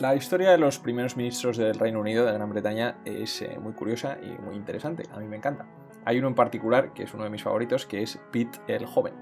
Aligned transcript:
La 0.00 0.16
historia 0.16 0.52
de 0.52 0.56
los 0.56 0.78
primeros 0.78 1.18
ministros 1.18 1.58
del 1.58 1.78
Reino 1.78 2.00
Unido, 2.00 2.24
de 2.24 2.32
Gran 2.32 2.48
Bretaña, 2.48 2.96
es 3.04 3.42
eh, 3.42 3.58
muy 3.60 3.74
curiosa 3.74 4.16
y 4.22 4.30
muy 4.40 4.56
interesante. 4.56 5.02
A 5.12 5.18
mí 5.18 5.26
me 5.26 5.36
encanta. 5.36 5.66
Hay 6.06 6.18
uno 6.18 6.28
en 6.28 6.34
particular, 6.34 6.94
que 6.94 7.02
es 7.02 7.12
uno 7.12 7.24
de 7.24 7.28
mis 7.28 7.42
favoritos, 7.42 7.84
que 7.84 8.02
es 8.02 8.18
Pete 8.32 8.60
el 8.66 8.86
Joven. 8.86 9.12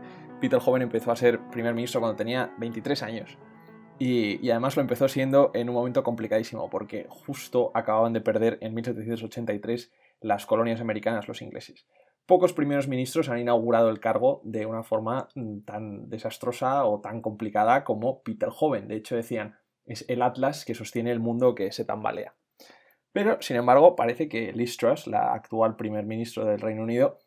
Pete 0.41 0.55
el 0.55 0.63
Joven 0.63 0.83
empezó 0.83 1.11
a 1.11 1.17
ser 1.17 1.41
primer 1.51 1.75
ministro 1.75 2.01
cuando 2.01 2.15
tenía 2.15 2.55
23 2.59 3.03
años. 3.03 3.37
Y, 3.99 4.49
además 4.51 4.77
lo 4.77 4.83
empezó 4.83 5.09
siendo 5.09 5.51
en 5.53 5.69
un 5.69 5.75
momento 5.75 6.05
complicadísimo, 6.05 6.71
porque 6.71 7.07
justo 7.09 7.73
acababan 7.75 8.13
de 8.13 8.21
perder 8.21 8.59
en 8.61 8.73
1783 8.75 9.91
las 10.21 10.47
colonias 10.47 10.81
americanas 10.81 11.27
los 11.27 11.43
ingleses. 11.43 11.89
Pocos 12.25 12.53
primeros 12.53 12.87
ministros 12.87 13.29
han 13.29 13.41
inaugurado 13.41 13.91
el 13.91 13.99
cargo 13.99 14.43
de 14.45 14.65
una 14.65 14.85
forma 14.85 15.27
mm, 15.35 15.59
tan 15.63 16.09
desastrosa 16.09 16.85
o 16.85 17.01
tan 17.01 17.21
complicada 17.21 17.83
como 17.83 18.23
Pete 18.23 18.47
el 18.47 18.53
Joven. 18.53 18.87
De 18.87 18.95
hecho, 18.95 19.17
decían, 19.17 19.57
es 19.89 20.05
el 20.09 20.23
Atlas 20.23 20.65
que 20.65 20.75
sostiene 20.75 21.11
el 21.11 21.21
mundo 21.21 21.55
que 21.55 21.73
se 21.73 21.85
tambalea. 21.85 22.35
Pero, 23.13 23.41
sin 23.41 23.57
embargo, 23.57 23.97
parece 23.97 24.29
que 24.29 24.53
Liz 24.53 24.77
Truss, 24.77 25.07
la 25.07 25.33
actual 25.33 25.77
primer 25.77 26.05
ministro 26.05 26.45
del 26.45 26.61
Reino 26.61 26.83
Unido, 26.83 27.19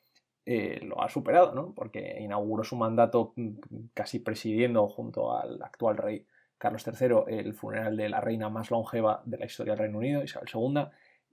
eh, 0.45 0.79
lo 0.83 1.01
ha 1.01 1.09
superado, 1.09 1.53
¿no? 1.53 1.73
Porque 1.73 2.17
inauguró 2.19 2.63
su 2.63 2.75
mandato 2.75 3.33
mm, 3.35 3.49
casi 3.93 4.19
presidiendo 4.19 4.87
junto 4.87 5.37
al 5.37 5.61
actual 5.61 5.97
rey 5.97 6.25
Carlos 6.57 6.85
III 6.85 7.39
el 7.39 7.53
funeral 7.53 7.97
de 7.97 8.09
la 8.09 8.21
reina 8.21 8.49
más 8.49 8.69
longeva 8.71 9.21
de 9.25 9.37
la 9.37 9.45
historia 9.45 9.73
del 9.73 9.79
Reino 9.79 9.97
Unido, 9.97 10.23
Isabel 10.23 10.49
II, 10.53 10.83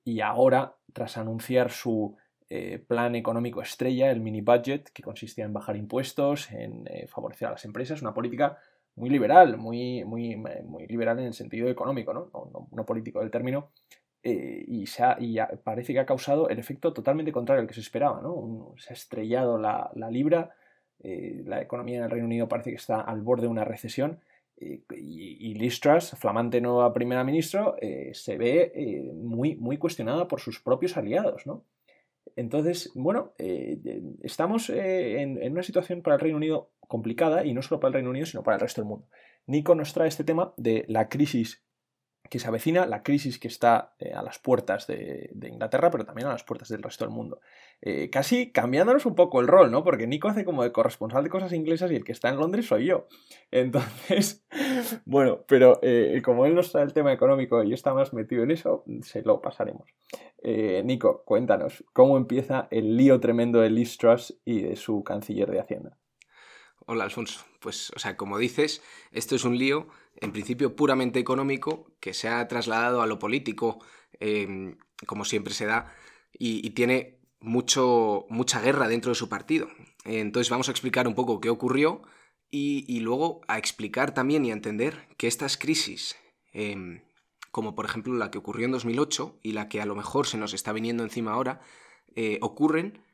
y 0.04 0.20
ahora, 0.20 0.74
tras 0.92 1.18
anunciar 1.18 1.70
su 1.70 2.16
eh, 2.48 2.78
plan 2.78 3.14
económico 3.14 3.60
estrella, 3.60 4.10
el 4.10 4.20
mini 4.20 4.40
budget, 4.40 4.90
que 4.90 5.02
consistía 5.02 5.44
en 5.44 5.52
bajar 5.52 5.76
impuestos, 5.76 6.50
en 6.50 6.86
eh, 6.86 7.06
favorecer 7.06 7.48
a 7.48 7.50
las 7.52 7.64
empresas, 7.66 8.00
una 8.00 8.14
política 8.14 8.58
muy 8.98 9.10
liberal, 9.10 9.56
muy, 9.56 10.04
muy, 10.04 10.36
muy 10.36 10.86
liberal 10.86 11.18
en 11.20 11.26
el 11.26 11.34
sentido 11.34 11.68
económico, 11.68 12.12
no, 12.12 12.30
no, 12.72 12.86
político 12.86 13.20
del 13.20 13.30
término, 13.30 13.70
eh, 14.22 14.64
y, 14.66 14.86
se 14.86 15.04
parece 15.62 15.92
que 15.92 16.00
ha 16.00 16.06
causado 16.06 16.48
el 16.48 16.58
efecto 16.58 16.92
totalmente 16.92 17.32
contrario 17.32 17.62
al 17.62 17.68
que 17.68 17.74
se 17.74 17.80
esperaba. 17.80 18.20
¿no? 18.20 18.74
se 18.76 18.92
ha 18.92 18.96
estrellado 18.96 19.58
la, 19.58 19.90
libra, 20.10 20.50
eh, 21.00 21.42
la 21.46 21.62
economía 21.62 21.98
en 21.98 22.04
el 22.04 22.10
Reino 22.10 22.26
Unido 22.26 22.48
parece 22.48 22.70
que 22.70 22.76
está 22.76 23.00
al 23.00 23.22
borde 23.22 23.42
de 23.42 23.48
una 23.48 23.64
recesión, 23.64 24.20
eh, 24.56 24.82
y, 24.96 25.50
y, 25.50 25.54
Liz 25.54 25.80
Truss, 25.80 26.10
flamante 26.18 26.60
nueva 26.60 26.92
primera 26.92 27.22
ministra, 27.22 27.74
se 28.12 28.36
ve 28.36 29.12
muy, 29.14 29.54
muy 29.54 29.78
cuestionada 29.78 30.26
por 30.26 30.40
sus 30.40 30.60
propios 30.60 30.96
aliados. 30.96 31.46
¿no? 31.46 31.64
Entonces, 32.38 32.92
bueno, 32.94 33.32
estamos 34.22 34.70
en, 34.70 35.42
en, 35.42 35.52
una 35.52 35.64
situación 35.64 36.02
para 36.02 36.14
el 36.14 36.20
Reino 36.20 36.36
Unido 36.36 36.70
complicada 36.78 37.44
y 37.44 37.52
no 37.52 37.62
solo 37.62 37.80
para 37.80 37.88
el 37.88 37.94
Reino 37.94 38.10
Unido, 38.10 38.26
sino 38.26 38.44
para 38.44 38.54
el 38.54 38.60
resto 38.60 38.80
del 38.80 38.88
mundo. 38.88 39.08
Nico 39.46 39.74
nos 39.74 39.92
trae 39.92 40.06
este 40.06 40.22
tema 40.22 40.54
de 40.56 40.84
la 40.86 41.08
crisis 41.08 41.64
que 42.28 42.38
se 42.38 42.48
avecina, 42.48 42.86
la 42.86 43.02
crisis 43.02 43.38
que 43.38 43.48
está 43.48 43.92
eh, 43.98 44.12
a 44.14 44.22
las 44.22 44.38
puertas 44.38 44.86
de, 44.86 45.30
Inglaterra, 45.50 45.90
pero 45.90 46.04
también 46.04 46.28
a 46.28 46.32
las 46.32 46.44
puertas 46.44 46.68
del 46.68 46.82
resto 46.82 47.04
del 47.04 47.14
mundo. 47.14 47.40
Eh, 47.80 48.10
casi 48.10 48.50
cambiándonos 48.50 49.06
un 49.06 49.14
poco 49.14 49.40
el 49.40 49.48
rol, 49.48 49.70
¿no? 49.70 49.84
Porque 49.84 50.06
Nico 50.06 50.28
hace 50.28 50.44
como 50.44 50.62
de 50.62 50.72
corresponsal 50.72 51.24
de 51.24 51.30
cosas 51.30 51.52
inglesas 51.52 51.90
y 51.90 51.96
el 51.96 52.04
que 52.04 52.12
está 52.12 52.28
en 52.28 52.36
Londres 52.36 52.66
soy 52.66 52.86
yo. 52.86 53.06
Entonces, 53.50 54.44
bueno, 55.06 55.44
pero 55.46 55.78
eh, 55.82 56.20
como 56.24 56.46
él 56.46 56.54
nos 56.54 56.72
trae 56.72 56.84
el 56.84 56.92
tema 56.92 57.12
económico 57.12 57.62
y 57.62 57.72
está 57.72 57.94
más 57.94 58.12
metido 58.12 58.42
en 58.42 58.50
eso, 58.50 58.84
se 59.02 59.22
lo 59.22 59.40
pasaremos. 59.40 59.88
Nico, 60.84 61.24
cuéntanos, 61.24 61.84
¿cómo 61.92 62.16
empieza 62.16 62.68
el 62.70 62.96
lío 62.96 63.18
tremendo 63.18 63.60
de 63.60 63.70
Liz 63.70 63.98
Truss 63.98 64.38
y 64.44 64.62
de 64.62 64.76
su 64.76 65.02
canciller 65.02 65.50
de 65.50 65.60
Hacienda? 65.60 65.98
Hola, 66.90 67.04
Alfonso. 67.04 67.44
Pues, 67.60 67.92
o 67.94 67.98
sea, 67.98 68.16
como 68.16 68.38
dices, 68.38 68.80
esto 69.12 69.36
es 69.36 69.44
un 69.44 69.58
lío, 69.58 69.88
en 70.16 70.32
principio 70.32 70.74
puramente 70.74 71.18
económico, 71.18 71.92
que 72.00 72.14
se 72.14 72.28
ha 72.30 72.48
trasladado 72.48 73.02
a 73.02 73.06
lo 73.06 73.18
político, 73.18 73.84
em, 74.20 74.78
como 75.06 75.26
siempre 75.26 75.52
se 75.52 75.66
da, 75.66 75.92
y, 76.32 76.70
tiene 76.70 77.20
mucho, 77.40 78.24
mucha 78.30 78.62
guerra 78.62 78.88
dentro 78.88 79.10
de 79.10 79.16
su 79.16 79.28
partido. 79.28 79.68
Entonces 80.06 80.48
vamos 80.48 80.68
a 80.68 80.70
explicar 80.70 81.06
un 81.06 81.14
poco 81.14 81.42
qué 81.42 81.50
ocurrió 81.50 82.00
y, 82.50 83.00
luego 83.00 83.42
a 83.48 83.58
explicar 83.58 84.14
también 84.14 84.46
y 84.46 84.50
a 84.50 84.54
entender 84.54 85.08
que 85.18 85.26
estas 85.26 85.58
crisis, 85.58 86.16
em, 86.52 87.02
como 87.50 87.74
por 87.74 87.84
ejemplo 87.84 88.14
la 88.14 88.30
que 88.30 88.38
ocurrió 88.38 88.64
en 88.64 88.72
2008 88.72 89.38
y 89.42 89.52
la 89.52 89.68
que 89.68 89.82
a 89.82 89.86
lo 89.86 89.94
mejor 89.94 90.26
se 90.26 90.38
nos 90.38 90.54
está 90.54 90.72
viniendo 90.72 91.02
encima 91.04 91.32
ahora, 91.32 91.60
eh, 92.14 92.38
ocurren, 92.40 93.04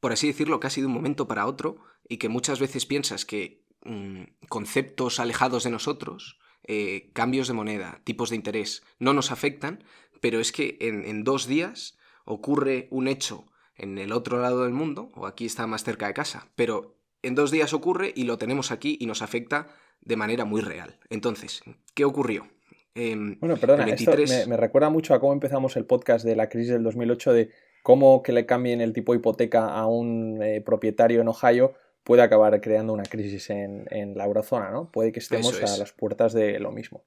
por 0.00 0.12
así 0.12 0.26
decirlo, 0.26 0.58
casi 0.58 0.80
de 0.80 0.86
un 0.86 0.94
momento 0.94 1.28
para 1.28 1.46
otro, 1.46 1.91
y 2.08 2.18
que 2.18 2.28
muchas 2.28 2.60
veces 2.60 2.86
piensas 2.86 3.24
que 3.24 3.62
mm, 3.84 4.22
conceptos 4.48 5.20
alejados 5.20 5.64
de 5.64 5.70
nosotros, 5.70 6.38
eh, 6.64 7.10
cambios 7.12 7.48
de 7.48 7.54
moneda, 7.54 8.00
tipos 8.04 8.30
de 8.30 8.36
interés, 8.36 8.82
no 8.98 9.12
nos 9.12 9.30
afectan, 9.30 9.84
pero 10.20 10.40
es 10.40 10.52
que 10.52 10.78
en, 10.80 11.24
dos 11.24 11.46
días 11.46 11.98
ocurre 12.24 12.86
un 12.90 13.08
hecho 13.08 13.46
en 13.76 13.98
el 13.98 14.12
otro 14.12 14.40
lado 14.40 14.62
del 14.62 14.72
mundo, 14.72 15.10
o 15.14 15.26
aquí 15.26 15.44
está 15.44 15.66
más 15.66 15.82
cerca 15.82 16.06
de 16.06 16.14
casa, 16.14 16.48
pero 16.54 16.94
en 17.22 17.34
dos 17.34 17.50
días 17.50 17.72
ocurre 17.72 18.12
y 18.14 18.24
lo 18.24 18.38
tenemos 18.38 18.70
aquí 18.70 18.96
y 19.00 19.06
nos 19.06 19.22
afecta 19.22 19.68
de 20.00 20.16
manera 20.16 20.44
muy 20.44 20.60
real. 20.60 20.98
Entonces, 21.10 21.62
¿qué 21.94 22.04
ocurrió? 22.04 22.48
Em, 22.94 23.38
bueno, 23.40 23.56
perdona, 23.56 23.86
esto 23.86 24.12
me, 24.12 24.46
me, 24.46 24.56
recuerda 24.56 24.90
mucho 24.90 25.14
a 25.14 25.20
cómo 25.20 25.32
empezamos 25.32 25.76
el 25.76 25.86
podcast 25.86 26.24
de 26.24 26.36
la 26.36 26.48
crisis 26.48 26.72
del 26.72 26.82
2008 26.82 27.32
de 27.32 27.50
cómo 27.82 28.22
que 28.22 28.32
le 28.32 28.46
cambien 28.46 28.80
el 28.80 28.92
tipo 28.92 29.12
de 29.12 29.18
hipoteca 29.18 29.68
a 29.74 29.86
un 29.86 30.42
eh, 30.42 30.60
propietario 30.60 31.20
en 31.20 31.28
Ohio 31.28 31.74
puede 32.04 32.22
acabar 32.22 32.60
creando 32.60 32.92
una 32.92 33.04
crisis 33.04 33.50
en, 33.50 34.14
la 34.16 34.24
eurozona, 34.24 34.70
¿no? 34.70 34.90
Puede 34.90 35.12
que 35.12 35.20
estemos 35.20 35.60
a 35.62 35.76
las 35.76 35.92
puertas 35.92 36.32
de 36.32 36.58
lo 36.58 36.72
mismo. 36.72 37.02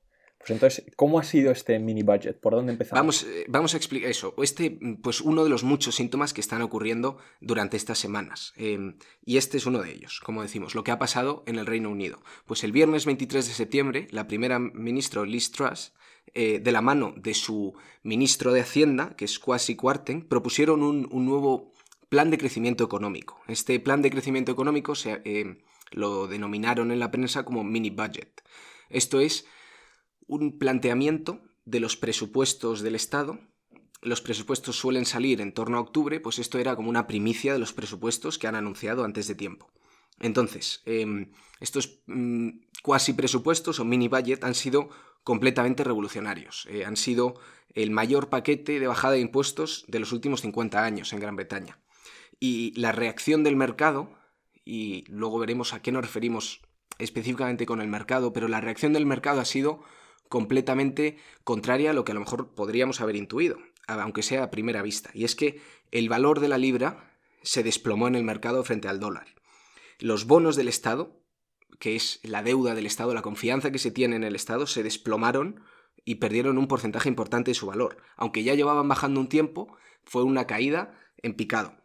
Pues 0.45 0.51
entonces, 0.51 0.85
¿cómo 0.95 1.17
ha 1.17 1.23
sido 1.23 1.51
este 1.51 1.79
mini 1.79 2.03
budget? 2.03 2.39
¿Por 2.39 2.53
dónde 2.53 2.71
empezamos? 2.71 2.99
Vamos, 2.99 3.23
eh, 3.23 3.45
vamos 3.47 3.73
a 3.73 3.77
explicar 3.77 4.11
eso. 4.11 4.35
Este, 4.37 4.77
pues 5.01 5.19
uno 5.21 5.43
de 5.43 5.49
los 5.49 5.63
muchos 5.63 5.95
síntomas 5.95 6.33
que 6.33 6.41
están 6.41 6.61
ocurriendo 6.61 7.17
durante 7.41 7.77
estas 7.77 7.97
semanas. 7.97 8.53
Em, 8.55 8.99
y 9.25 9.37
este 9.37 9.57
es 9.57 9.65
uno 9.65 9.81
de 9.81 9.91
ellos, 9.91 10.21
como 10.23 10.43
decimos, 10.43 10.75
lo 10.75 10.83
que 10.83 10.91
ha 10.91 10.99
pasado 10.99 11.43
en 11.47 11.57
el 11.57 11.65
Reino 11.65 11.89
Unido. 11.89 12.19
Pues 12.45 12.63
el 12.63 12.71
viernes 12.71 13.07
23 13.07 13.47
de 13.47 13.53
septiembre, 13.53 14.07
la 14.11 14.27
primera 14.27 14.59
ministra 14.59 15.25
Liz 15.25 15.51
Truss, 15.51 15.93
eh, 16.35 16.59
de 16.59 16.71
la 16.71 16.81
mano 16.81 17.15
de 17.17 17.33
su 17.33 17.73
ministro 18.03 18.53
de 18.53 18.61
Hacienda, 18.61 19.15
que 19.15 19.25
es 19.25 19.39
Kwasi 19.39 19.75
Kwarteng, 19.75 20.27
propusieron 20.27 20.83
un, 20.83 21.07
un 21.11 21.25
nuevo 21.25 21.71
plan 22.15 22.31
de 22.31 22.37
crecimiento 22.37 22.85
económico. 22.85 23.41
Este 23.45 23.77
plan 23.77 24.01
de 24.01 24.09
crecimiento 24.09 24.49
económico 24.49 24.95
se, 24.95 25.21
eh, 25.25 25.57
lo 25.91 26.27
denominaron 26.27 26.93
en 26.93 26.99
la 26.99 27.11
prensa 27.11 27.43
como 27.43 27.65
mini 27.65 27.89
budget. 27.89 28.41
Esto 28.89 29.19
es 29.19 29.45
un 30.25 30.57
planteamiento 30.57 31.41
de 31.65 31.81
los 31.81 31.97
presupuestos 31.97 32.79
del 32.79 32.95
Estado. 32.95 33.37
Los 34.01 34.21
presupuestos 34.21 34.77
suelen 34.77 35.05
salir 35.05 35.41
en 35.41 35.51
torno 35.51 35.75
a 35.75 35.81
octubre, 35.81 36.21
pues 36.21 36.39
esto 36.39 36.57
era 36.57 36.77
como 36.77 36.89
una 36.89 37.05
primicia 37.05 37.51
de 37.51 37.59
los 37.59 37.73
presupuestos 37.73 38.39
que 38.39 38.47
han 38.47 38.55
anunciado 38.55 39.03
antes 39.03 39.27
de 39.27 39.35
tiempo. 39.35 39.73
Entonces, 40.21 40.83
em, 40.85 41.33
estos 41.59 41.99
mm, 42.05 42.47
cuasi 42.81 43.11
presupuestos 43.11 43.81
o 43.81 43.83
mini 43.83 44.07
budget 44.07 44.45
han 44.45 44.55
sido 44.55 44.87
completamente 45.25 45.83
revolucionarios. 45.83 46.65
Eh, 46.69 46.85
han 46.85 46.95
sido 46.95 47.33
el 47.73 47.91
mayor 47.91 48.29
paquete 48.29 48.79
de 48.79 48.87
bajada 48.87 49.15
de 49.15 49.19
impuestos 49.19 49.83
de 49.89 49.99
los 49.99 50.13
últimos 50.13 50.39
50 50.39 50.81
años 50.81 51.11
en 51.11 51.19
Gran 51.19 51.35
Bretaña. 51.35 51.77
Y 52.39 52.73
la 52.79 52.91
reacción 52.91 53.43
del 53.43 53.55
mercado, 53.55 54.09
y 54.63 55.05
luego 55.07 55.39
veremos 55.39 55.73
a 55.73 55.81
qué 55.81 55.91
nos 55.91 56.03
referimos 56.03 56.61
específicamente 56.97 57.65
con 57.65 57.81
el 57.81 57.87
mercado, 57.87 58.33
pero 58.33 58.47
la 58.47 58.61
reacción 58.61 58.93
del 58.93 59.05
mercado 59.05 59.41
ha 59.41 59.45
sido 59.45 59.83
completamente 60.29 61.17
contraria 61.43 61.91
a 61.91 61.93
lo 61.93 62.03
que 62.03 62.11
a 62.11 62.15
lo 62.15 62.21
mejor 62.21 62.53
podríamos 62.55 63.01
haber 63.01 63.15
intuido, 63.15 63.57
aunque 63.87 64.23
sea 64.23 64.43
a 64.43 64.51
primera 64.51 64.81
vista. 64.81 65.11
Y 65.13 65.23
es 65.23 65.35
que 65.35 65.61
el 65.91 66.09
valor 66.09 66.39
de 66.39 66.47
la 66.47 66.57
libra 66.57 67.11
se 67.43 67.63
desplomó 67.63 68.07
en 68.07 68.15
el 68.15 68.23
mercado 68.23 68.63
frente 68.63 68.87
al 68.87 68.99
dólar. 68.99 69.27
Los 69.99 70.25
bonos 70.25 70.55
del 70.55 70.67
Estado, 70.67 71.21
que 71.79 71.95
es 71.95 72.19
la 72.23 72.43
deuda 72.43 72.73
del 72.73 72.85
Estado, 72.85 73.13
la 73.13 73.21
confianza 73.21 73.71
que 73.71 73.79
se 73.79 73.91
tiene 73.91 74.15
en 74.15 74.23
el 74.23 74.35
Estado, 74.35 74.67
se 74.67 74.83
desplomaron 74.83 75.61
y 76.03 76.15
perdieron 76.15 76.57
un 76.57 76.67
porcentaje 76.67 77.09
importante 77.09 77.51
de 77.51 77.55
su 77.55 77.67
valor. 77.67 77.97
Aunque 78.15 78.43
ya 78.43 78.55
llevaban 78.55 78.87
bajando 78.87 79.19
un 79.19 79.29
tiempo, 79.29 79.75
fue 80.03 80.23
una 80.23 80.47
caída 80.47 80.99
en 81.21 81.35
picado. 81.35 81.75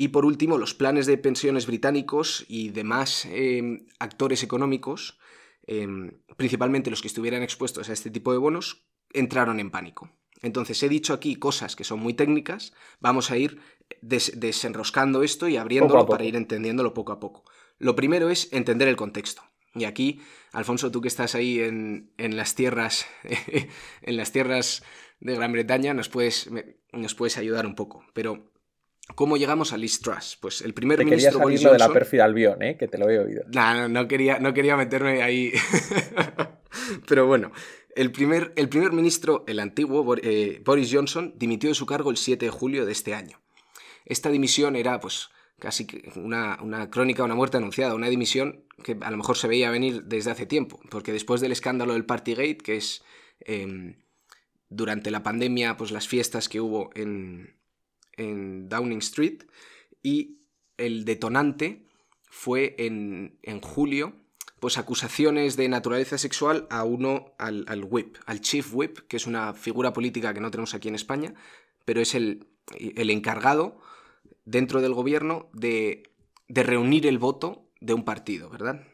Y 0.00 0.08
por 0.08 0.24
último, 0.24 0.56
los 0.56 0.72
planes 0.72 1.04
de 1.04 1.18
pensiones 1.18 1.66
británicos 1.66 2.46
y 2.48 2.70
demás 2.70 3.28
em, 3.30 3.84
actores 3.98 4.42
económicos, 4.42 5.18
em, 5.66 6.22
principalmente 6.38 6.88
los 6.88 7.02
que 7.02 7.08
estuvieran 7.08 7.42
expuestos 7.42 7.90
a 7.90 7.92
este 7.92 8.10
tipo 8.10 8.32
de 8.32 8.38
bonos, 8.38 8.86
entraron 9.12 9.60
en 9.60 9.70
pánico. 9.70 10.10
Entonces 10.40 10.82
he 10.82 10.88
dicho 10.88 11.12
aquí 11.12 11.36
cosas 11.36 11.76
que 11.76 11.84
son 11.84 12.00
muy 12.00 12.14
técnicas, 12.14 12.72
vamos 12.98 13.30
a 13.30 13.36
ir 13.36 13.60
desenroscando 14.00 15.22
esto 15.22 15.48
y 15.48 15.58
abriéndolo 15.58 16.06
para 16.06 16.24
ir 16.24 16.34
entendiéndolo 16.34 16.94
poco 16.94 17.12
a 17.12 17.20
poco. 17.20 17.44
Lo 17.76 17.94
primero 17.94 18.30
es 18.30 18.50
entender 18.54 18.88
el 18.88 18.96
contexto. 18.96 19.42
Y 19.74 19.84
aquí, 19.84 20.22
Alfonso, 20.52 20.90
tú 20.90 21.02
que 21.02 21.08
estás 21.08 21.34
ahí 21.34 21.60
en, 21.60 22.10
las 22.16 22.54
tierras 22.54 23.04
en 24.00 24.16
las 24.16 24.32
tierras 24.32 24.82
de 25.20 25.34
Gran 25.34 25.52
Bretaña, 25.52 25.92
nos 25.92 26.08
puedes, 26.08 26.48
nos 26.90 27.14
puedes 27.14 27.36
ayudar 27.36 27.66
un 27.66 27.74
poco. 27.74 28.02
Pero 28.14 28.50
¿Cómo 29.14 29.36
llegamos 29.36 29.72
a 29.72 29.76
Liz 29.76 30.00
Truss? 30.00 30.38
Pues 30.40 30.62
el 30.62 30.74
primer 30.74 30.98
te 30.98 31.04
ministro 31.04 31.32
quería 31.32 31.42
Boris 31.42 31.62
de 31.62 31.78
la 31.78 31.92
pérfida 31.92 32.24
Albion, 32.24 32.62
¿eh? 32.62 32.76
que 32.76 32.88
te 32.88 32.98
lo 32.98 33.08
he 33.08 33.18
oído. 33.18 33.44
No, 33.52 33.74
no, 33.74 33.88
no, 33.88 34.08
quería, 34.08 34.38
no 34.38 34.54
quería 34.54 34.76
meterme 34.76 35.22
ahí. 35.22 35.52
Pero 37.08 37.26
bueno, 37.26 37.52
El 37.94 38.12
primer, 38.12 38.52
el 38.56 38.68
primer 38.68 38.92
ministro, 38.92 39.44
el 39.46 39.58
antiguo 39.58 40.16
eh, 40.22 40.62
Boris 40.64 40.90
Johnson, 40.92 41.34
dimitió 41.36 41.68
de 41.68 41.74
su 41.74 41.86
cargo 41.86 42.10
el 42.10 42.16
7 42.16 42.44
de 42.44 42.50
julio 42.50 42.86
de 42.86 42.92
este 42.92 43.14
año. 43.14 43.40
Esta 44.06 44.30
dimisión 44.30 44.76
era, 44.76 45.00
pues, 45.00 45.30
casi 45.58 45.86
una, 46.16 46.58
una 46.62 46.90
crónica, 46.90 47.24
una 47.24 47.34
muerte 47.34 47.56
anunciada, 47.56 47.94
una 47.94 48.08
dimisión 48.08 48.64
que 48.82 48.96
a 49.00 49.10
lo 49.10 49.16
mejor 49.16 49.36
se 49.36 49.48
veía 49.48 49.70
venir 49.70 50.04
desde 50.04 50.30
hace 50.30 50.46
tiempo, 50.46 50.80
porque 50.90 51.12
después 51.12 51.40
del 51.40 51.52
escándalo 51.52 51.92
del 51.92 52.06
Partygate, 52.06 52.58
que 52.58 52.76
es 52.76 53.02
em, 53.40 53.96
durante 54.68 55.10
la 55.10 55.22
pandemia, 55.22 55.76
pues 55.76 55.90
las 55.90 56.08
fiestas 56.08 56.48
que 56.48 56.60
hubo 56.60 56.90
en, 56.94 57.59
en 58.20 58.68
Downing 58.68 58.98
Street, 58.98 59.44
y 60.02 60.38
el 60.76 61.04
detonante 61.04 61.86
fue 62.30 62.76
en, 62.78 63.38
en 63.42 63.60
julio 63.60 64.14
pues 64.60 64.76
acusaciones 64.76 65.56
de 65.56 65.68
naturaleza 65.68 66.18
sexual 66.18 66.66
a 66.70 66.84
uno, 66.84 67.32
al, 67.38 67.64
al, 67.66 67.82
whip, 67.82 68.16
al 68.26 68.42
chief 68.42 68.74
whip, 68.74 68.98
que 69.08 69.16
es 69.16 69.26
una 69.26 69.54
figura 69.54 69.94
política 69.94 70.34
que 70.34 70.40
no 70.40 70.50
tenemos 70.50 70.74
aquí 70.74 70.88
en 70.88 70.94
España, 70.94 71.34
pero 71.86 72.02
es 72.02 72.14
el, 72.14 72.46
el 72.78 73.08
encargado 73.08 73.80
dentro 74.44 74.82
del 74.82 74.92
gobierno 74.92 75.48
de, 75.54 76.12
de, 76.48 76.62
reunir 76.62 77.06
el 77.06 77.18
voto 77.18 77.70
de 77.80 77.94
un 77.94 78.04
partido, 78.04 78.50
¿verdad? 78.50 78.86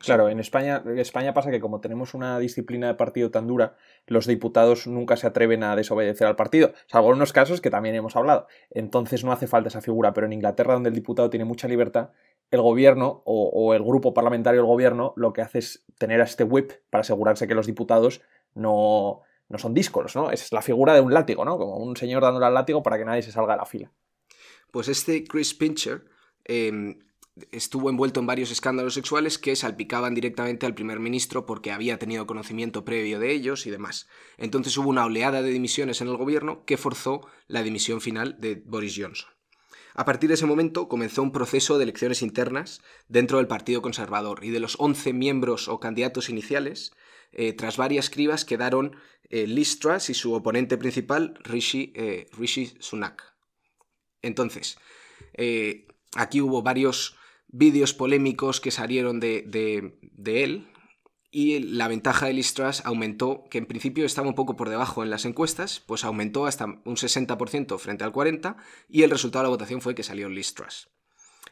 Claro, 0.00 0.28
en 0.28 0.40
España, 0.40 0.82
en 0.84 0.98
España 0.98 1.34
pasa 1.34 1.50
que 1.50 1.60
como 1.60 1.80
tenemos 1.80 2.14
una 2.14 2.38
disciplina 2.38 2.88
de 2.88 2.94
partido 2.94 3.30
tan 3.30 3.46
dura, 3.46 3.76
los 4.06 4.26
diputados 4.26 4.86
nunca 4.86 5.16
se 5.16 5.26
atreven 5.26 5.62
a 5.62 5.76
desobedecer 5.76 6.26
al 6.26 6.36
partido, 6.36 6.72
salvo 6.86 7.10
en 7.10 7.16
unos 7.16 7.32
casos 7.32 7.60
que 7.60 7.70
también 7.70 7.94
hemos 7.94 8.16
hablado. 8.16 8.46
Entonces 8.70 9.24
no 9.24 9.32
hace 9.32 9.46
falta 9.46 9.68
esa 9.68 9.82
figura, 9.82 10.14
pero 10.14 10.26
en 10.26 10.32
Inglaterra, 10.32 10.74
donde 10.74 10.88
el 10.88 10.94
diputado 10.94 11.28
tiene 11.28 11.44
mucha 11.44 11.68
libertad, 11.68 12.10
el 12.50 12.62
gobierno 12.62 13.22
o, 13.24 13.50
o, 13.52 13.74
el 13.74 13.82
grupo 13.82 14.12
parlamentario 14.14 14.60
del 14.60 14.66
gobierno 14.66 15.12
lo 15.16 15.32
que 15.32 15.42
hace 15.42 15.58
es 15.58 15.84
tener 15.98 16.20
a 16.20 16.24
este 16.24 16.44
whip 16.44 16.72
para 16.90 17.02
asegurarse 17.02 17.46
que 17.46 17.54
los 17.54 17.66
diputados 17.66 18.22
no, 18.54 19.22
no 19.48 19.58
son 19.58 19.74
díscolos, 19.74 20.16
¿no? 20.16 20.30
Es 20.30 20.50
la 20.52 20.62
figura 20.62 20.94
de 20.94 21.00
un 21.00 21.12
látigo, 21.12 21.44
¿no? 21.44 21.58
Como 21.58 21.76
un 21.76 21.96
señor 21.96 22.22
dándole 22.22 22.46
al 22.46 22.54
látigo 22.54 22.82
para 22.82 22.98
que 22.98 23.04
nadie 23.04 23.22
se 23.22 23.32
salga 23.32 23.52
de 23.52 23.58
la 23.58 23.66
fila. 23.66 23.92
Pues 24.70 24.88
este 24.88 25.24
Chris 25.24 25.54
Pincher 25.54 26.04
eh, 26.44 26.98
estuvo 27.52 27.90
envuelto 27.90 28.20
en 28.20 28.26
varios 28.26 28.50
escándalos 28.50 28.94
sexuales 28.94 29.38
que 29.38 29.56
salpicaban 29.56 30.14
directamente 30.14 30.66
al 30.66 30.74
primer 30.74 31.00
ministro 31.00 31.46
porque 31.46 31.72
había 31.72 31.98
tenido 31.98 32.26
conocimiento 32.26 32.84
previo 32.84 33.18
de 33.18 33.32
ellos 33.32 33.66
y 33.66 33.70
demás. 33.70 34.08
Entonces 34.38 34.76
hubo 34.76 34.88
una 34.88 35.04
oleada 35.04 35.42
de 35.42 35.50
dimisiones 35.50 36.00
en 36.00 36.08
el 36.08 36.16
gobierno 36.16 36.64
que 36.64 36.76
forzó 36.76 37.26
la 37.46 37.62
dimisión 37.62 38.00
final 38.00 38.36
de 38.40 38.62
Boris 38.64 38.94
Johnson. 38.96 39.30
A 39.94 40.04
partir 40.04 40.28
de 40.28 40.34
ese 40.34 40.46
momento 40.46 40.88
comenzó 40.88 41.22
un 41.22 41.32
proceso 41.32 41.76
de 41.76 41.84
elecciones 41.84 42.22
internas 42.22 42.80
dentro 43.08 43.38
del 43.38 43.48
Partido 43.48 43.82
Conservador 43.82 44.44
y 44.44 44.50
de 44.50 44.60
los 44.60 44.76
11 44.78 45.12
miembros 45.12 45.68
o 45.68 45.80
candidatos 45.80 46.28
iniciales, 46.28 46.92
eh, 47.32 47.52
tras 47.52 47.76
varias 47.76 48.10
cribas 48.10 48.44
quedaron 48.44 48.96
eh, 49.30 49.46
Liz 49.46 49.78
Truss 49.78 50.10
y 50.10 50.14
su 50.14 50.34
oponente 50.34 50.76
principal, 50.76 51.38
Rishi, 51.44 51.92
eh, 51.94 52.26
Rishi 52.36 52.72
Sunak. 52.80 53.22
Entonces, 54.22 54.76
eh, 55.34 55.86
aquí 56.16 56.40
hubo 56.40 56.62
varios 56.62 57.16
vídeos 57.52 57.94
polémicos 57.94 58.60
que 58.60 58.70
salieron 58.70 59.20
de, 59.20 59.42
de, 59.46 60.44
él, 60.44 60.68
y 61.30 61.60
la 61.60 61.88
ventaja 61.88 62.26
de 62.26 62.32
Liz 62.32 62.54
Truss 62.54 62.82
aumentó, 62.84 63.44
que 63.50 63.58
en 63.58 63.66
principio 63.66 64.04
estaba 64.04 64.28
un 64.28 64.34
poco 64.34 64.56
por 64.56 64.68
debajo 64.68 65.02
en 65.02 65.10
las 65.10 65.24
encuestas, 65.24 65.80
pues 65.80 66.04
aumentó 66.04 66.46
hasta 66.46 66.66
un 66.66 66.96
60% 66.96 67.78
frente 67.78 68.04
al 68.04 68.12
40% 68.12 68.56
y 68.88 69.02
el 69.02 69.10
resultado 69.10 69.42
de 69.42 69.46
la 69.46 69.50
votación 69.50 69.80
fue 69.80 69.94
que 69.94 70.02
salió 70.02 70.28
Liz 70.28 70.54
Truss. 70.54 70.88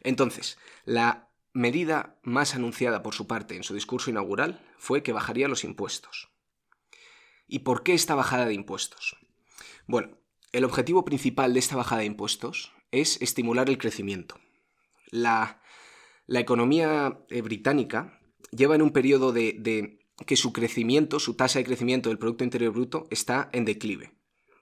Entonces, 0.02 0.58
la 0.84 1.28
medida 1.52 2.18
más 2.22 2.54
anunciada 2.54 3.02
por 3.02 3.14
su 3.14 3.26
parte 3.26 3.56
en 3.56 3.62
su 3.62 3.74
discurso 3.74 4.10
inaugural 4.10 4.60
fue 4.78 5.02
que 5.02 5.12
bajaría 5.12 5.48
los 5.48 5.64
impuestos. 5.64 6.28
¿Y 7.46 7.60
por 7.60 7.82
qué 7.82 7.94
esta 7.94 8.14
bajada 8.14 8.46
de 8.46 8.54
impuestos? 8.54 9.16
Bueno, 9.86 10.18
el 10.52 10.64
objetivo 10.64 11.04
principal 11.04 11.52
de 11.52 11.60
esta 11.60 11.76
bajada 11.76 12.00
de 12.00 12.06
impuestos 12.06 12.72
es 12.90 13.20
estimular 13.22 13.68
el 13.68 13.78
crecimiento. 13.78 14.38
La, 15.10 15.62
la 16.28 16.40
economía 16.40 17.18
eh, 17.30 17.40
británica 17.42 18.20
lleva 18.52 18.76
en 18.76 18.82
un 18.82 18.92
periodo 18.92 19.32
de, 19.32 19.98
que 20.26 20.36
su 20.36 20.52
crecimiento, 20.52 21.18
su 21.18 21.34
tasa 21.34 21.58
de 21.58 21.64
crecimiento 21.64 22.10
del 22.10 22.18
Producto 22.18 22.44
Interior 22.44 22.72
Bruto 22.72 23.08
está 23.10 23.48
en 23.52 23.64
declive 23.64 24.12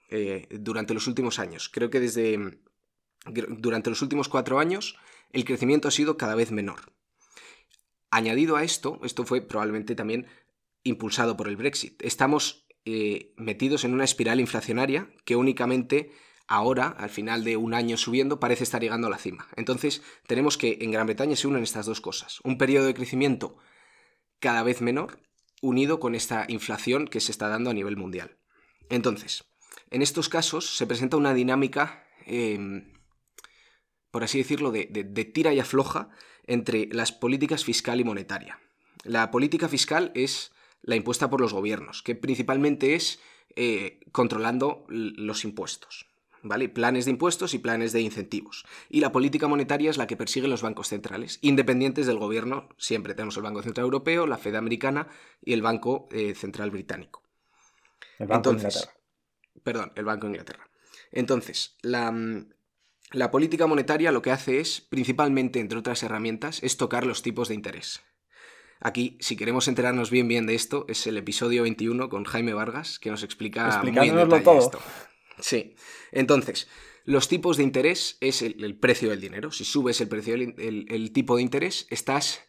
eh, 0.09 0.47
durante 0.61 0.95
los 0.95 1.09
últimos 1.09 1.39
años. 1.39 1.69
Creo 1.69 1.91
que 1.91 2.01
desde 2.01 2.61
durante 3.49 3.91
los 3.91 4.01
últimos 4.03 4.29
cuatro 4.29 4.61
años 4.61 4.97
el 5.33 5.45
crecimiento 5.45 5.89
ha 5.89 5.91
sido 5.91 6.17
cada 6.17 6.37
vez 6.37 6.53
menor. 6.53 6.93
Añadido 8.11 8.55
a 8.55 8.63
esto, 8.63 9.01
esto 9.03 9.25
fue 9.27 9.41
probablemente 9.41 9.97
también 9.97 10.29
impulsado 10.85 11.37
por 11.37 11.49
el 11.49 11.57
Brexit. 11.57 12.01
Estamos 12.01 12.69
eh, 12.85 13.35
metidos 13.37 13.85
en 13.85 13.93
una 13.93 14.05
espiral 14.05 14.39
inflacionaria 14.39 15.11
que 15.25 15.35
únicamente 15.35 16.13
ahora, 16.49 16.89
al 16.89 17.11
final 17.11 17.45
de 17.45 17.57
un 17.57 17.75
año 17.75 17.97
subiendo, 17.97 18.41
parece 18.41 18.65
estar 18.65 18.81
llegando 18.81 19.07
a 19.07 19.11
la 19.11 19.19
cima. 19.19 19.49
Entonces, 19.57 20.03
tenemos 20.27 20.57
que 20.57 20.79
en 20.81 20.91
Gran 20.91 21.07
Bretaña 21.07 21.37
se 21.37 21.49
unen 21.49 21.63
estas 21.63 21.87
dos 21.87 22.01
cosas. 22.01 22.41
Un 22.45 22.59
periodo 22.59 22.87
de 22.87 22.95
crecimiento 22.95 23.57
cada 24.39 24.63
vez 24.63 24.81
menor, 24.81 25.21
unido 25.63 26.01
con 26.01 26.15
esta 26.15 26.45
inflación 26.49 27.09
que 27.09 27.21
se 27.21 27.33
está 27.33 27.49
dando 27.49 27.71
a 27.71 27.75
nivel 27.75 27.97
mundial. 27.97 28.39
Entonces, 28.91 29.45
en 29.91 30.03
estos 30.03 30.29
casos 30.29 30.77
se 30.77 30.87
presenta 30.87 31.17
una 31.17 31.35
dinámica, 31.35 32.05
eh, 32.27 32.93
por 34.11 34.25
así 34.25 34.39
decirlo, 34.39 34.71
de, 34.71 34.87
de, 34.91 35.05
de 35.05 35.25
tira 35.25 35.53
y 35.55 35.61
afloja 35.61 36.11
entre 36.47 36.89
las 36.93 37.13
políticas 37.13 37.65
fiscal 37.65 38.01
y 38.01 38.05
monetaria. 38.05 38.61
La 39.05 39.31
política 39.31 39.69
fiscal 39.69 40.13
es 40.15 40.53
la 40.83 40.97
impuesta 40.97 41.31
por 41.31 41.41
los 41.41 41.53
gobiernos, 41.53 42.03
que 42.03 42.15
principalmente 42.15 42.95
es 42.95 43.21
eh, 43.57 44.01
controlando 44.13 44.85
los 44.89 45.45
impuestos. 45.45 46.07
¿Vale? 46.49 46.69
Planes 46.69 47.05
de 47.05 47.11
impuestos 47.11 47.55
y 47.55 47.59
planes 47.59 47.93
de 47.93 48.01
incentivos. 48.01 48.65
Y 48.89 49.01
la 49.01 49.11
política 49.11 49.49
monetaria 49.49 49.91
es 49.91 49.97
la 49.97 50.07
que 50.07 50.17
persiguen 50.17 50.51
los 50.51 50.63
bancos 50.63 50.89
centrales, 50.89 51.39
independientes 51.43 52.07
del 52.07 52.19
gobierno. 52.19 52.69
Siempre 52.79 53.15
tenemos 53.15 53.37
el 53.37 53.43
Banco 53.43 53.63
Central 53.63 53.85
Europeo, 53.85 54.27
la 54.27 54.39
Fed 54.39 54.55
americana 54.55 55.09
y 55.43 55.53
el 55.53 55.63
Banco 55.63 56.09
eh, 56.13 56.35
Central 56.35 56.71
Británico. 56.71 57.23
El 58.19 58.29
Banco 58.29 58.51
Entonces, 58.51 58.75
de 58.75 58.81
Inglaterra. 58.81 59.01
Perdón, 59.63 59.93
el 59.97 60.05
Banco 60.05 60.27
de 60.27 60.33
Inglaterra. 60.33 60.71
Entonces, 61.11 61.77
la, 61.83 62.15
la 63.13 63.31
política 63.31 63.67
monetaria 63.67 64.13
lo 64.13 64.23
que 64.23 64.31
hace 64.31 64.61
es, 64.61 64.81
principalmente, 64.81 65.61
entre 65.61 65.79
otras 65.79 66.03
herramientas, 66.03 66.63
es 66.63 66.77
tocar 66.77 67.07
los 67.07 67.23
tipos 67.23 67.49
de 67.49 67.55
interés. 67.55 68.03
Aquí, 68.81 69.17
si 69.21 69.37
queremos 69.37 69.69
enterarnos 69.69 70.11
bien 70.11 70.29
bien 70.29 70.47
de 70.47 70.55
esto, 70.55 70.85
es 70.89 71.07
el 71.07 71.17
episodio 71.17 71.63
21 71.63 72.09
con 72.09 72.25
Jaime 72.25 72.53
Vargas, 72.53 72.99
que 72.99 73.11
nos 73.11 73.23
explica 73.23 73.81
muy 73.83 74.09
en 74.09 74.17
detalle 74.17 74.45
todo. 74.45 74.59
esto. 74.59 74.81
Sí. 75.41 75.77
Entonces, 76.13 76.69
los 77.05 77.29
tipos 77.29 77.57
de 77.57 77.63
interés 77.63 78.19
es 78.21 78.43
el, 78.43 78.79
precio 78.79 79.11
del 79.11 79.21
dinero. 79.21 79.53
Si 79.53 79.65
subes 79.65 80.01
el 80.01 80.09
precio 80.09 80.35
del 80.35 80.87
el, 80.89 81.13
tipo 81.13 81.37
de 81.37 81.43
interés, 81.43 81.87
estás 81.91 82.43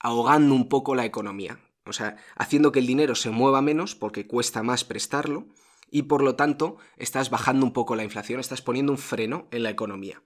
ahogando 0.00 0.54
un 0.54 0.68
poco 0.68 0.94
la 0.94 1.06
economía. 1.06 1.60
O 1.86 1.92
sea, 1.92 2.16
haciendo 2.36 2.72
que 2.72 2.78
el 2.78 2.86
dinero 2.86 3.14
se 3.14 3.30
mueva 3.30 3.62
menos 3.62 3.94
porque 3.94 4.26
cuesta 4.26 4.62
más 4.62 4.84
prestarlo 4.84 5.48
y 5.90 6.02
por 6.02 6.22
lo 6.22 6.36
tanto 6.36 6.76
estás 6.96 7.30
bajando 7.30 7.66
un 7.66 7.72
poco 7.72 7.96
la 7.96 8.04
inflación, 8.04 8.38
estás 8.38 8.62
poniendo 8.62 8.92
un 8.92 8.98
freno 8.98 9.48
en 9.50 9.62
la 9.62 9.70
economía. 9.70 10.22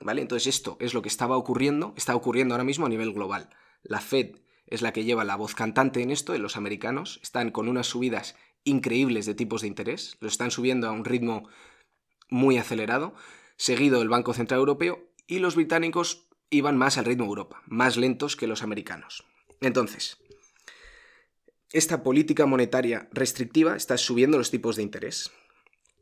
¿Vale? 0.00 0.20
Entonces 0.20 0.46
esto 0.46 0.76
es 0.80 0.94
lo 0.94 1.02
que 1.02 1.08
estaba 1.08 1.36
ocurriendo, 1.36 1.94
está 1.96 2.14
ocurriendo 2.14 2.54
ahora 2.54 2.64
mismo 2.64 2.86
a 2.86 2.88
nivel 2.88 3.12
global. 3.12 3.50
La 3.82 4.00
Fed 4.00 4.36
es 4.66 4.82
la 4.82 4.92
que 4.92 5.04
lleva 5.04 5.24
la 5.24 5.36
voz 5.36 5.54
cantante 5.54 6.02
en 6.02 6.10
esto, 6.10 6.34
en 6.34 6.42
los 6.42 6.56
americanos, 6.56 7.20
están 7.22 7.50
con 7.50 7.68
unas 7.68 7.86
subidas 7.86 8.36
increíbles 8.68 9.26
de 9.26 9.34
tipos 9.34 9.62
de 9.62 9.68
interés, 9.68 10.16
lo 10.20 10.28
están 10.28 10.50
subiendo 10.50 10.88
a 10.88 10.92
un 10.92 11.04
ritmo 11.04 11.48
muy 12.28 12.58
acelerado, 12.58 13.14
seguido 13.56 14.02
el 14.02 14.08
Banco 14.08 14.34
Central 14.34 14.60
Europeo, 14.60 15.08
y 15.26 15.38
los 15.38 15.56
británicos 15.56 16.28
iban 16.50 16.76
más 16.76 16.98
al 16.98 17.04
ritmo 17.04 17.24
Europa, 17.24 17.62
más 17.66 17.96
lentos 17.96 18.36
que 18.36 18.46
los 18.46 18.62
americanos. 18.62 19.24
Entonces, 19.60 20.18
esta 21.72 22.02
política 22.02 22.46
monetaria 22.46 23.08
restrictiva 23.12 23.76
está 23.76 23.98
subiendo 23.98 24.38
los 24.38 24.50
tipos 24.50 24.76
de 24.76 24.82
interés 24.82 25.30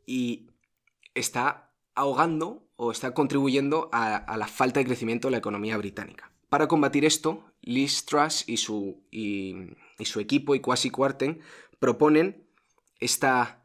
y 0.05 0.51
está 1.13 1.73
ahogando 1.93 2.69
o 2.77 2.91
está 2.91 3.13
contribuyendo 3.13 3.89
a, 3.91 4.37
la 4.37 4.47
falta 4.47 4.79
de 4.79 4.85
crecimiento 4.85 5.27
de 5.27 5.33
la 5.33 5.39
economía 5.39 5.77
británica. 5.77 6.31
Para 6.47 6.67
combatir 6.67 7.03
esto, 7.03 7.43
Liz 7.61 8.05
Truss 8.05 8.45
y 8.47 8.57
su, 8.57 9.03
y, 9.11 9.75
su 10.05 10.21
equipo 10.21 10.55
y 10.55 10.61
Kwasi 10.61 10.89
Kwarteng 10.89 11.41
proponen 11.79 12.46
esta, 12.99 13.63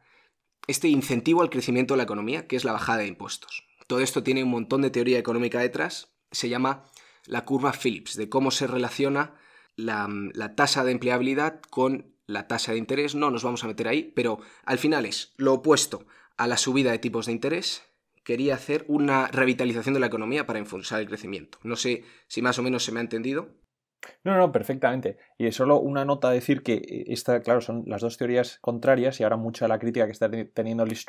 este 0.67 0.87
incentivo 0.87 1.41
al 1.41 1.49
crecimiento 1.49 1.93
de 1.93 1.97
la 1.97 2.03
economía, 2.03 2.47
que 2.47 2.55
es 2.55 2.63
la 2.63 2.73
bajada 2.73 2.99
de 2.99 3.07
impuestos. 3.07 3.63
Todo 3.87 3.99
esto 3.99 4.23
tiene 4.23 4.43
un 4.43 4.51
montón 4.51 4.81
de 4.81 4.89
teoría 4.89 5.19
económica 5.19 5.59
detrás, 5.59 6.13
se 6.31 6.49
llama 6.49 6.85
la 7.25 7.45
curva 7.45 7.73
Phillips, 7.73 8.15
de 8.15 8.29
cómo 8.29 8.51
se 8.51 8.67
relaciona 8.67 9.35
la, 9.75 10.07
la 10.33 10.55
tasa 10.55 10.83
de 10.83 10.91
empleabilidad 10.91 11.61
con 11.69 12.15
la 12.25 12.47
tasa 12.47 12.71
de 12.71 12.77
interés. 12.77 13.15
No 13.15 13.31
nos 13.31 13.43
vamos 13.43 13.63
a 13.63 13.67
meter 13.67 13.87
ahí, 13.87 14.11
pero 14.15 14.39
al 14.65 14.79
final 14.79 15.05
es 15.05 15.33
lo 15.37 15.53
opuesto 15.53 16.05
a 16.37 16.47
la 16.47 16.57
subida 16.57 16.91
de 16.91 16.99
tipos 16.99 17.25
de 17.25 17.33
interés 17.33 17.83
quería 18.23 18.55
hacer 18.55 18.85
una 18.87 19.27
revitalización 19.27 19.93
de 19.93 19.99
la 19.99 20.07
economía 20.07 20.45
para 20.45 20.59
impulsar 20.59 21.01
el 21.01 21.07
crecimiento. 21.07 21.59
No 21.63 21.75
sé 21.75 22.05
si 22.27 22.41
más 22.41 22.57
o 22.57 22.63
menos 22.63 22.83
se 22.83 22.91
me 22.91 22.99
ha 22.99 23.03
entendido. 23.03 23.49
No, 24.23 24.37
no, 24.37 24.51
perfectamente. 24.51 25.17
Y 25.37 25.51
solo 25.51 25.79
una 25.79 26.05
nota 26.05 26.29
decir 26.29 26.63
que 26.63 26.73
eh, 26.75 27.05
esta, 27.07 27.41
claro, 27.41 27.61
son 27.61 27.83
las 27.87 28.01
dos 28.01 28.17
teorías 28.17 28.59
contrarias 28.59 29.19
y 29.19 29.23
ahora 29.23 29.37
mucha 29.37 29.65
de 29.65 29.69
la 29.69 29.79
crítica 29.79 30.05
que 30.05 30.11
está 30.11 30.29
teniendo 30.53 30.85
Liz 30.85 31.05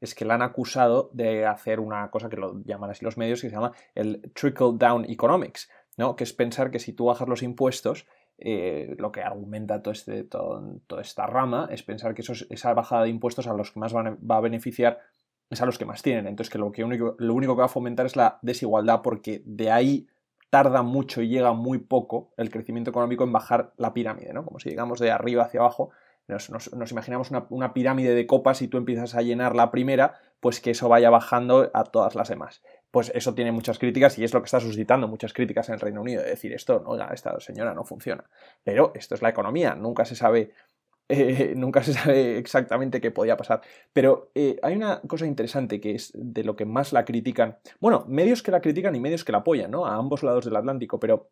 es 0.00 0.14
que 0.14 0.24
la 0.24 0.34
han 0.34 0.42
acusado 0.42 1.10
de 1.12 1.46
hacer 1.46 1.80
una 1.80 2.10
cosa 2.10 2.28
que 2.28 2.36
lo 2.36 2.62
llaman 2.64 2.90
así 2.90 3.04
los 3.04 3.16
medios 3.16 3.40
que 3.40 3.48
se 3.48 3.54
llama 3.54 3.72
el 3.94 4.30
trickle 4.34 4.72
down 4.74 5.04
economics, 5.08 5.68
¿no? 5.96 6.14
Que 6.16 6.24
es 6.24 6.32
pensar 6.32 6.70
que 6.70 6.78
si 6.78 6.92
tú 6.92 7.06
bajas 7.06 7.28
los 7.28 7.42
impuestos, 7.42 8.06
eh, 8.38 8.94
lo 8.98 9.10
que 9.10 9.22
argumenta 9.22 9.82
todo 9.82 9.92
este, 9.92 10.22
toda 10.22 11.02
esta 11.02 11.26
rama 11.26 11.68
es 11.70 11.82
pensar 11.82 12.14
que 12.14 12.22
esa 12.22 12.74
bajada 12.74 13.02
de 13.02 13.08
impuestos 13.08 13.48
a 13.48 13.52
los 13.52 13.72
que 13.72 13.80
más 13.80 13.92
va 13.94 14.36
a 14.36 14.40
beneficiar 14.40 15.00
es 15.50 15.62
a 15.62 15.66
los 15.66 15.78
que 15.78 15.84
más 15.84 16.02
tienen. 16.02 16.26
Entonces 16.26 16.50
que 16.50 16.58
lo, 16.58 16.66
único, 16.66 17.16
lo 17.18 17.34
único 17.34 17.54
que 17.54 17.60
va 17.60 17.66
a 17.66 17.70
fomentar 17.70 18.06
es 18.06 18.16
la 18.16 18.38
desigualdad 18.42 19.00
porque 19.02 19.42
de 19.44 19.70
ahí 19.70 20.06
tarda 20.50 20.82
mucho 20.82 21.22
y 21.22 21.28
llega 21.28 21.52
muy 21.52 21.78
poco 21.78 22.32
el 22.36 22.50
crecimiento 22.50 22.90
económico 22.90 23.24
en 23.24 23.32
bajar 23.32 23.72
la 23.76 23.92
pirámide, 23.92 24.32
¿no? 24.32 24.44
Como 24.44 24.58
si 24.58 24.70
llegamos 24.70 24.98
de 24.98 25.10
arriba 25.10 25.44
hacia 25.44 25.60
abajo, 25.60 25.90
nos, 26.28 26.70
imaginamos 26.90 27.30
una, 27.48 27.72
pirámide 27.72 28.14
de 28.14 28.26
copas 28.26 28.60
y 28.60 28.68
tú 28.68 28.76
empiezas 28.76 29.14
a 29.14 29.22
llenar 29.22 29.56
la 29.56 29.70
primera, 29.70 30.20
pues 30.40 30.60
que 30.60 30.72
eso 30.72 30.88
vaya 30.88 31.08
bajando 31.08 31.70
a 31.72 31.84
todas 31.84 32.14
las 32.14 32.28
demás. 32.28 32.62
Pues 32.90 33.10
eso 33.14 33.34
tiene 33.34 33.50
muchas 33.50 33.78
críticas 33.78 34.18
y 34.18 34.24
es 34.24 34.34
lo 34.34 34.40
que 34.40 34.46
está 34.46 34.60
suscitando 34.60 35.08
muchas 35.08 35.32
críticas 35.32 35.68
en 35.68 35.74
el 35.74 35.80
Reino 35.80 36.02
Unido, 36.02 36.22
de 36.22 36.30
decir 36.30 36.52
esto, 36.52 36.80
no, 36.80 36.96
esta 37.12 37.38
señora 37.40 37.72
no 37.74 37.84
funciona. 37.84 38.24
Pero 38.62 38.92
esto 38.94 39.14
es 39.14 39.22
la 39.22 39.30
economía, 39.30 39.74
nunca 39.74 40.04
se 40.04 40.16
sabe 40.16 40.52
eh, 41.08 41.54
nunca 41.56 41.82
se 41.82 41.94
sabe 41.94 42.38
exactamente 42.38 43.00
qué 43.00 43.10
podía 43.10 43.36
pasar. 43.36 43.62
Pero 43.92 44.30
eh, 44.34 44.58
hay 44.62 44.76
una 44.76 45.00
cosa 45.02 45.26
interesante 45.26 45.80
que 45.80 45.94
es 45.94 46.12
de 46.14 46.44
lo 46.44 46.56
que 46.56 46.66
más 46.66 46.92
la 46.92 47.04
critican. 47.04 47.58
Bueno, 47.80 48.04
medios 48.08 48.42
que 48.42 48.50
la 48.50 48.60
critican 48.60 48.94
y 48.94 49.00
medios 49.00 49.24
que 49.24 49.32
la 49.32 49.38
apoyan, 49.38 49.70
¿no? 49.70 49.86
A 49.86 49.96
ambos 49.96 50.22
lados 50.22 50.44
del 50.44 50.56
Atlántico. 50.56 51.00
Pero, 51.00 51.30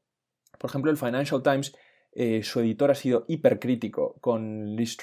por 0.58 0.70
ejemplo, 0.70 0.90
el 0.90 0.96
Financial 0.96 1.42
Times, 1.42 1.76
eh, 2.12 2.42
su 2.42 2.60
editor 2.60 2.90
ha 2.90 2.94
sido 2.94 3.24
hipercrítico 3.28 4.16
con 4.20 4.74
Liz 4.74 4.96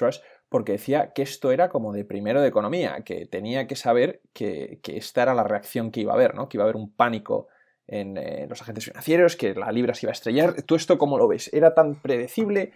porque 0.48 0.72
decía 0.72 1.12
que 1.12 1.22
esto 1.22 1.50
era 1.52 1.68
como 1.68 1.92
de 1.92 2.04
primero 2.04 2.40
de 2.40 2.48
economía, 2.48 3.02
que 3.04 3.26
tenía 3.26 3.66
que 3.66 3.76
saber 3.76 4.20
que, 4.32 4.80
esta 4.84 5.22
era 5.22 5.34
la 5.34 5.44
reacción 5.44 5.90
que 5.90 6.00
iba 6.00 6.12
a 6.12 6.16
haber, 6.16 6.34
¿no? 6.34 6.48
Que 6.48 6.56
iba 6.56 6.64
a 6.64 6.66
haber 6.66 6.76
un 6.76 6.94
pánico 6.94 7.48
en 7.86 8.14
los 8.48 8.62
agentes 8.62 8.84
financieros, 8.84 9.36
que 9.36 9.54
la 9.54 9.70
libra 9.70 9.94
se 9.94 10.06
iba 10.06 10.10
a 10.10 10.14
estrellar. 10.14 10.62
¿Tú 10.62 10.74
esto 10.74 10.96
cómo 10.96 11.18
lo 11.18 11.28
ves? 11.28 11.52
¿Era 11.52 11.74
tan 11.74 12.00
predecible 12.00 12.72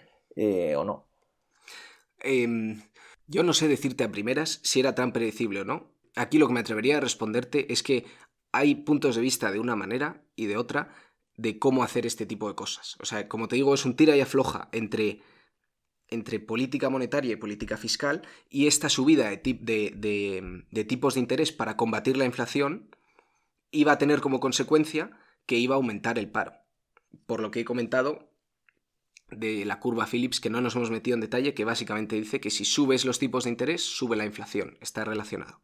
o 0.76 0.84
no? 0.84 1.07
Em, 2.20 2.82
yo 3.26 3.42
no 3.42 3.52
sé 3.52 3.68
decirte 3.68 4.04
a 4.04 4.10
primeras 4.10 4.60
si 4.62 4.80
era 4.80 4.94
tan 4.94 5.12
predecible 5.12 5.60
o 5.60 5.64
no. 5.64 5.92
Aquí 6.16 6.38
lo 6.38 6.46
que 6.46 6.54
me 6.54 6.60
atrevería 6.60 6.96
a 6.96 7.00
responderte 7.00 7.72
es 7.72 7.82
que 7.82 8.06
hay 8.52 8.74
puntos 8.74 9.16
de 9.16 9.22
vista 9.22 9.52
de 9.52 9.60
una 9.60 9.76
manera 9.76 10.24
y 10.34 10.46
de 10.46 10.56
otra 10.56 10.94
de 11.36 11.58
cómo 11.58 11.84
hacer 11.84 12.06
este 12.06 12.26
tipo 12.26 12.48
de 12.48 12.56
cosas. 12.56 12.96
O 13.00 13.04
sea, 13.04 13.28
como 13.28 13.46
te 13.46 13.56
digo, 13.56 13.74
es 13.74 13.84
un 13.84 13.94
tira 13.94 14.16
y 14.16 14.20
afloja 14.20 14.68
entre, 14.72 15.20
entre 16.08 16.40
política 16.40 16.90
monetaria 16.90 17.32
y 17.32 17.36
política 17.36 17.76
fiscal 17.76 18.22
y 18.48 18.66
esta 18.66 18.88
subida 18.88 19.30
de, 19.30 20.64
de 20.70 20.84
tipos 20.84 21.14
de 21.14 21.20
interés 21.20 21.52
para 21.52 21.76
combatir 21.76 22.16
la 22.16 22.24
inflación 22.24 22.90
iba 23.70 23.92
a 23.92 23.98
tener 23.98 24.20
como 24.20 24.40
consecuencia 24.40 25.10
que 25.46 25.56
iba 25.56 25.74
a 25.74 25.76
aumentar 25.76 26.18
el 26.18 26.30
paro. 26.30 26.54
Por 27.26 27.40
lo 27.40 27.50
que 27.50 27.60
he 27.60 27.64
comentado, 27.64 28.30
de 29.30 29.64
la 29.64 29.80
curva 29.80 30.06
Phillips 30.06 30.40
que 30.40 30.50
no 30.50 30.60
nos 30.60 30.76
hemos 30.76 30.90
metido 30.90 31.14
en 31.14 31.20
detalle, 31.20 31.54
que 31.54 31.64
básicamente 31.64 32.16
dice 32.16 32.40
que 32.40 32.50
si 32.50 32.64
subes 32.64 33.04
los 33.04 33.18
tipos 33.18 33.44
de 33.44 33.50
interés, 33.50 33.82
sube 33.82 34.16
la 34.16 34.24
inflación. 34.24 34.78
Está 34.80 35.04
relacionado. 35.04 35.60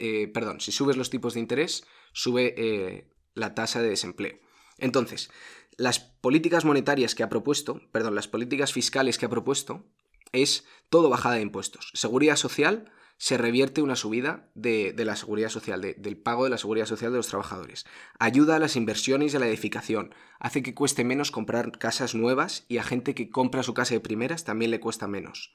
Eh, 0.00 0.28
perdón, 0.28 0.60
si 0.60 0.72
subes 0.72 0.96
los 0.96 1.10
tipos 1.10 1.34
de 1.34 1.40
interés, 1.40 1.84
sube 2.12 2.54
eh, 2.56 3.12
la 3.34 3.54
tasa 3.54 3.80
de 3.82 3.90
desempleo. 3.90 4.38
Entonces, 4.78 5.30
las 5.76 6.00
políticas 6.00 6.64
monetarias 6.64 7.14
que 7.14 7.22
ha 7.22 7.28
propuesto, 7.28 7.80
perdón, 7.92 8.14
las 8.14 8.28
políticas 8.28 8.72
fiscales 8.72 9.18
que 9.18 9.26
ha 9.26 9.30
propuesto, 9.30 9.86
es 10.32 10.66
todo 10.88 11.08
bajada 11.08 11.36
de 11.36 11.42
impuestos. 11.42 11.90
Seguridad 11.94 12.36
social, 12.36 12.92
se 13.20 13.36
revierte 13.36 13.82
una 13.82 13.96
subida 13.96 14.48
de, 14.54 14.94
la 14.96 15.14
seguridad 15.14 15.50
social, 15.50 15.82
del 15.82 16.16
pago 16.16 16.44
de 16.44 16.50
la 16.50 16.56
seguridad 16.56 16.86
social 16.86 17.12
de 17.12 17.18
los 17.18 17.28
trabajadores. 17.28 17.84
Ayuda 18.18 18.56
a 18.56 18.58
las 18.58 18.76
inversiones 18.76 19.34
y 19.34 19.36
a 19.36 19.40
la 19.40 19.46
edificación. 19.46 20.14
Hace 20.38 20.62
que 20.62 20.74
cueste 20.74 21.04
menos 21.04 21.30
comprar 21.30 21.70
casas 21.72 22.14
nuevas 22.14 22.64
y 22.66 22.78
a 22.78 22.82
gente 22.82 23.14
que 23.14 23.28
compra 23.28 23.62
su 23.62 23.74
casa 23.74 23.92
de 23.92 24.00
primeras 24.00 24.44
también 24.44 24.70
le 24.70 24.80
cuesta 24.80 25.06
menos. 25.06 25.52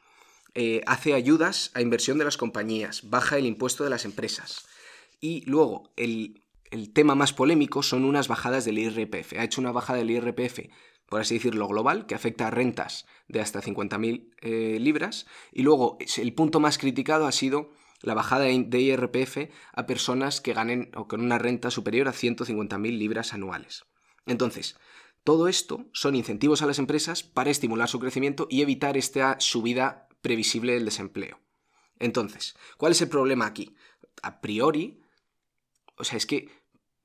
Eh, 0.54 0.84
hace 0.86 1.16
ayudas 1.16 1.72
a 1.74 1.82
inversión 1.82 2.20
de 2.20 2.26
las 2.26 2.38
compañías. 2.38 3.10
Baja 3.10 3.40
el 3.40 3.48
impuesto 3.48 3.84
de 3.84 3.90
las 3.90 4.06
empresas. 4.06 4.68
Y 5.20 5.44
luego, 5.50 5.92
el, 5.96 6.44
el 6.70 6.94
tema 6.94 7.16
más 7.16 7.34
polémico 7.34 7.82
son 7.82 8.06
unas 8.06 8.28
bajadas 8.28 8.66
del 8.66 8.78
IRPF. 8.78 9.34
Ha 9.40 9.44
hecho 9.44 9.60
una 9.60 9.72
bajada 9.72 9.98
del 9.98 10.12
IRPF 10.12 10.70
por 11.08 11.22
así 11.22 11.36
decirlo, 11.36 11.68
global, 11.68 12.06
que 12.06 12.16
afecta 12.16 12.48
a 12.48 12.52
rentas 12.52 13.06
de 13.28 13.42
hasta 13.42 13.62
50.000 13.62 14.34
eh, 14.42 14.78
libras. 14.80 15.26
Y 15.52 15.64
luego, 15.64 15.98
el 16.18 16.34
punto 16.34 16.60
más 16.60 16.78
criticado 16.78 17.28
ha 17.28 17.32
sido 17.32 17.72
la 18.02 18.14
bajada 18.14 18.46
de 18.46 18.80
IRPF 18.80 19.50
a 19.74 19.86
personas 19.86 20.42
que 20.42 20.54
ganen 20.54 20.92
o 20.96 21.08
con 21.08 21.22
una 21.22 21.38
renta 21.38 21.72
superior 21.72 22.08
a 22.08 22.14
150.000 22.14 22.98
libras 22.98 23.34
anuales. 23.34 23.86
Entonces, 24.26 24.78
todo 25.24 25.48
esto 25.48 25.86
son 25.92 26.16
incentivos 26.16 26.62
a 26.62 26.68
las 26.68 26.80
empresas 26.80 27.24
para 27.24 27.50
estimular 27.50 27.90
su 27.90 28.00
crecimiento 28.00 28.48
y 28.50 28.62
evitar 28.62 28.98
esta 28.98 29.38
subida 29.40 30.08
previsible 30.22 30.74
del 30.74 30.86
desempleo. 30.86 31.40
Entonces, 32.00 32.56
¿cuál 32.78 32.92
es 32.92 33.02
el 33.02 33.10
problema 33.10 33.46
aquí? 33.46 33.76
A 34.22 34.42
priori, 34.42 35.02
o 35.98 36.04
sea, 36.04 36.18
es 36.18 36.26
que 36.26 36.50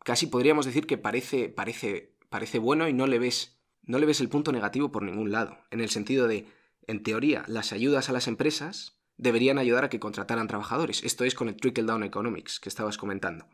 casi 0.04 0.26
podríamos 0.26 0.66
decir 0.66 0.87
que 0.87 0.99
parece, 0.99 1.49
parece, 1.49 2.16
parece 2.28 2.59
bueno 2.59 2.88
y 2.88 2.92
no 2.92 3.07
le 3.07 3.19
ves 3.19 3.60
no 3.90 3.99
le 3.99 4.06
ves 4.06 4.20
el 4.20 4.28
punto 4.28 4.52
negativo 4.52 4.92
por 4.92 5.02
ningún 5.02 5.32
lado, 5.32 5.59
en 5.70 5.80
el 5.80 5.90
sentido 5.90 6.28
de, 6.28 6.47
en 6.87 7.02
teoría, 7.02 7.44
las 7.49 7.73
ayudas 7.73 8.09
a 8.09 8.12
las 8.12 8.28
empresas 8.28 9.00
deberían 9.16 9.59
ayudar 9.59 9.85
a 9.85 9.90
que 9.90 10.00
contrataran 10.00 10.47
trabajadores. 10.47 11.02
Esto 11.02 11.25
es 11.25 11.35
con 11.35 11.49
el 11.49 11.56
Trickle 11.56 11.85
Down 11.85 12.04
Economics 12.04 12.61
que 12.61 12.68
estabas 12.68 12.97
comentando. 12.97 13.47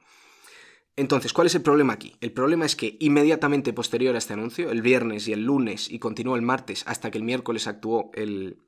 Entonces, 0.95 1.33
¿cuál 1.33 1.47
es 1.47 1.55
el 1.55 1.63
problema 1.63 1.95
aquí? 1.95 2.17
El 2.21 2.33
problema 2.33 2.67
es 2.67 2.77
que 2.77 2.97
inmediatamente 3.01 3.73
posterior 3.73 4.15
a 4.15 4.19
este 4.19 4.35
anuncio, 4.35 4.71
el 4.71 4.83
viernes 4.83 5.27
y 5.27 5.33
el 5.33 5.43
lunes 5.43 5.91
y 5.91 5.99
continuó 5.99 6.37
el 6.37 6.43
martes 6.43 6.85
hasta 6.87 7.11
que 7.11 7.19
el 7.19 7.25
miércoles 7.25 7.67
actuó 7.67 8.11
el, 8.15 8.63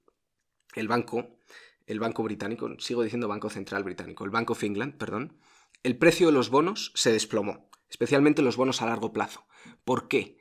el 0.75 0.89
banco, 0.89 1.39
el 1.87 2.01
banco 2.01 2.23
británico, 2.23 2.69
sigo 2.79 3.03
diciendo 3.03 3.29
Banco 3.29 3.51
Central 3.51 3.85
Británico, 3.85 4.25
el 4.25 4.31
Banco 4.31 4.55
of 4.55 4.63
England, 4.63 4.97
perdón, 4.97 5.39
el 5.83 5.97
precio 5.97 6.27
de 6.27 6.33
los 6.33 6.51
bonos 6.51 6.93
se 6.95 7.13
desplomó, 7.13 7.71
especialmente 7.89 8.43
los 8.43 8.57
bonos 8.57 8.83
a 8.83 8.87
largo 8.87 9.13
plazo. 9.13 9.47
¿Por 9.85 10.09
qué? 10.09 10.39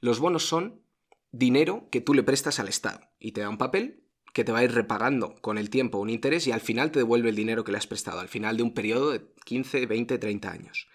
Los 0.00 0.18
bonos 0.18 0.46
son 0.46 0.82
dinero 1.30 1.88
que 1.90 2.00
tú 2.00 2.14
le 2.14 2.22
prestas 2.22 2.58
al 2.58 2.68
Estado 2.68 3.00
y 3.18 3.32
te 3.32 3.42
da 3.42 3.48
un 3.48 3.58
papel 3.58 4.04
que 4.32 4.44
te 4.44 4.52
va 4.52 4.60
a 4.60 4.64
ir 4.64 4.72
repagando 4.72 5.34
con 5.40 5.58
el 5.58 5.70
tiempo 5.70 5.98
un 5.98 6.10
interés 6.10 6.46
y 6.46 6.52
al 6.52 6.60
final 6.60 6.90
te 6.92 7.00
devuelve 7.00 7.30
el 7.30 7.36
dinero 7.36 7.64
que 7.64 7.72
le 7.72 7.78
has 7.78 7.86
prestado, 7.86 8.20
al 8.20 8.28
final 8.28 8.56
de 8.56 8.62
un 8.62 8.74
periodo 8.74 9.10
de 9.10 9.22
15, 9.44 9.86
20, 9.86 10.18
30 10.18 10.50
años. 10.50 10.88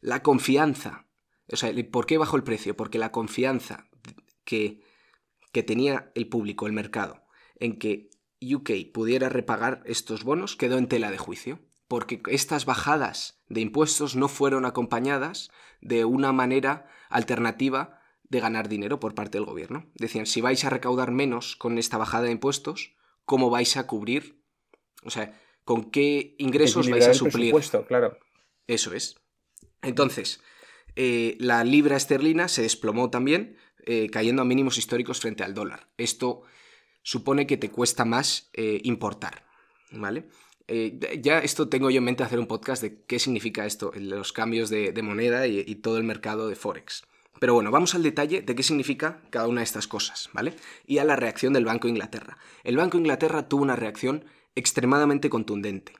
La 0.00 0.22
confianza, 0.22 1.06
o 1.52 1.56
sea, 1.56 1.72
¿por 1.90 2.06
qué 2.06 2.18
bajó 2.18 2.36
el 2.36 2.42
precio? 2.42 2.76
Porque 2.76 2.98
la 2.98 3.12
confianza 3.12 3.88
que, 4.44 4.82
que 5.52 5.62
tenía 5.62 6.10
el 6.14 6.28
público, 6.28 6.66
el 6.66 6.72
mercado, 6.72 7.24
en 7.56 7.78
que 7.78 8.10
UK 8.42 8.92
pudiera 8.92 9.28
repagar 9.28 9.82
estos 9.84 10.24
bonos 10.24 10.56
quedó 10.56 10.78
en 10.78 10.88
tela 10.88 11.10
de 11.10 11.18
juicio, 11.18 11.60
porque 11.86 12.22
estas 12.28 12.64
bajadas 12.64 13.42
de 13.48 13.60
impuestos 13.60 14.16
no 14.16 14.28
fueron 14.28 14.64
acompañadas 14.64 15.50
de 15.80 16.04
una 16.04 16.32
manera 16.32 16.86
alternativa 17.08 17.99
de 18.30 18.40
ganar 18.40 18.68
dinero 18.68 19.00
por 19.00 19.14
parte 19.14 19.36
del 19.36 19.44
gobierno. 19.44 19.84
Decían, 19.96 20.24
si 20.24 20.40
vais 20.40 20.64
a 20.64 20.70
recaudar 20.70 21.10
menos 21.10 21.56
con 21.56 21.76
esta 21.76 21.98
bajada 21.98 22.24
de 22.24 22.30
impuestos, 22.30 22.94
¿cómo 23.26 23.50
vais 23.50 23.76
a 23.76 23.86
cubrir? 23.86 24.40
O 25.04 25.10
sea, 25.10 25.38
¿con 25.64 25.90
qué 25.90 26.36
ingresos 26.38 26.88
vais 26.88 27.08
a 27.08 27.14
suplir? 27.14 27.54
claro. 27.86 28.16
Eso 28.68 28.94
es. 28.94 29.16
Entonces, 29.82 30.40
eh, 30.94 31.36
la 31.40 31.64
libra 31.64 31.96
esterlina 31.96 32.46
se 32.46 32.62
desplomó 32.62 33.10
también, 33.10 33.56
eh, 33.84 34.08
cayendo 34.10 34.42
a 34.42 34.44
mínimos 34.44 34.78
históricos 34.78 35.20
frente 35.20 35.42
al 35.42 35.54
dólar. 35.54 35.88
Esto 35.96 36.42
supone 37.02 37.48
que 37.48 37.56
te 37.56 37.70
cuesta 37.70 38.04
más 38.04 38.50
eh, 38.52 38.80
importar, 38.84 39.44
¿vale? 39.90 40.28
ya 41.18 41.40
esto 41.40 41.68
tengo 41.68 41.90
yo 41.90 41.98
en 41.98 42.04
mente 42.04 42.22
hacer 42.22 42.38
un 42.38 42.46
podcast 42.46 42.80
de 42.80 43.02
qué 43.02 43.18
significa 43.18 43.66
esto, 43.66 43.90
los 43.96 44.32
cambios 44.32 44.70
de, 44.70 44.92
moneda 45.02 45.48
y 45.48 45.74
todo 45.74 45.98
el 45.98 46.04
mercado 46.04 46.46
de 46.46 46.54
Forex. 46.54 47.02
Pero 47.38 47.54
bueno, 47.54 47.70
vamos 47.70 47.94
al 47.94 48.02
detalle 48.02 48.42
de 48.42 48.54
qué 48.54 48.62
significa 48.62 49.22
cada 49.30 49.48
una 49.48 49.60
de 49.60 49.64
estas 49.64 49.86
cosas, 49.86 50.28
¿vale? 50.32 50.56
Y 50.86 50.98
a 50.98 51.04
la 51.04 51.16
reacción 51.16 51.52
del 51.52 51.64
Banco 51.64 51.86
de 51.86 51.92
Inglaterra. 51.92 52.38
El 52.64 52.76
Banco 52.76 52.96
de 52.96 53.02
Inglaterra 53.02 53.48
tuvo 53.48 53.62
una 53.62 53.76
reacción 53.76 54.24
extremadamente 54.54 55.30
contundente 55.30 55.94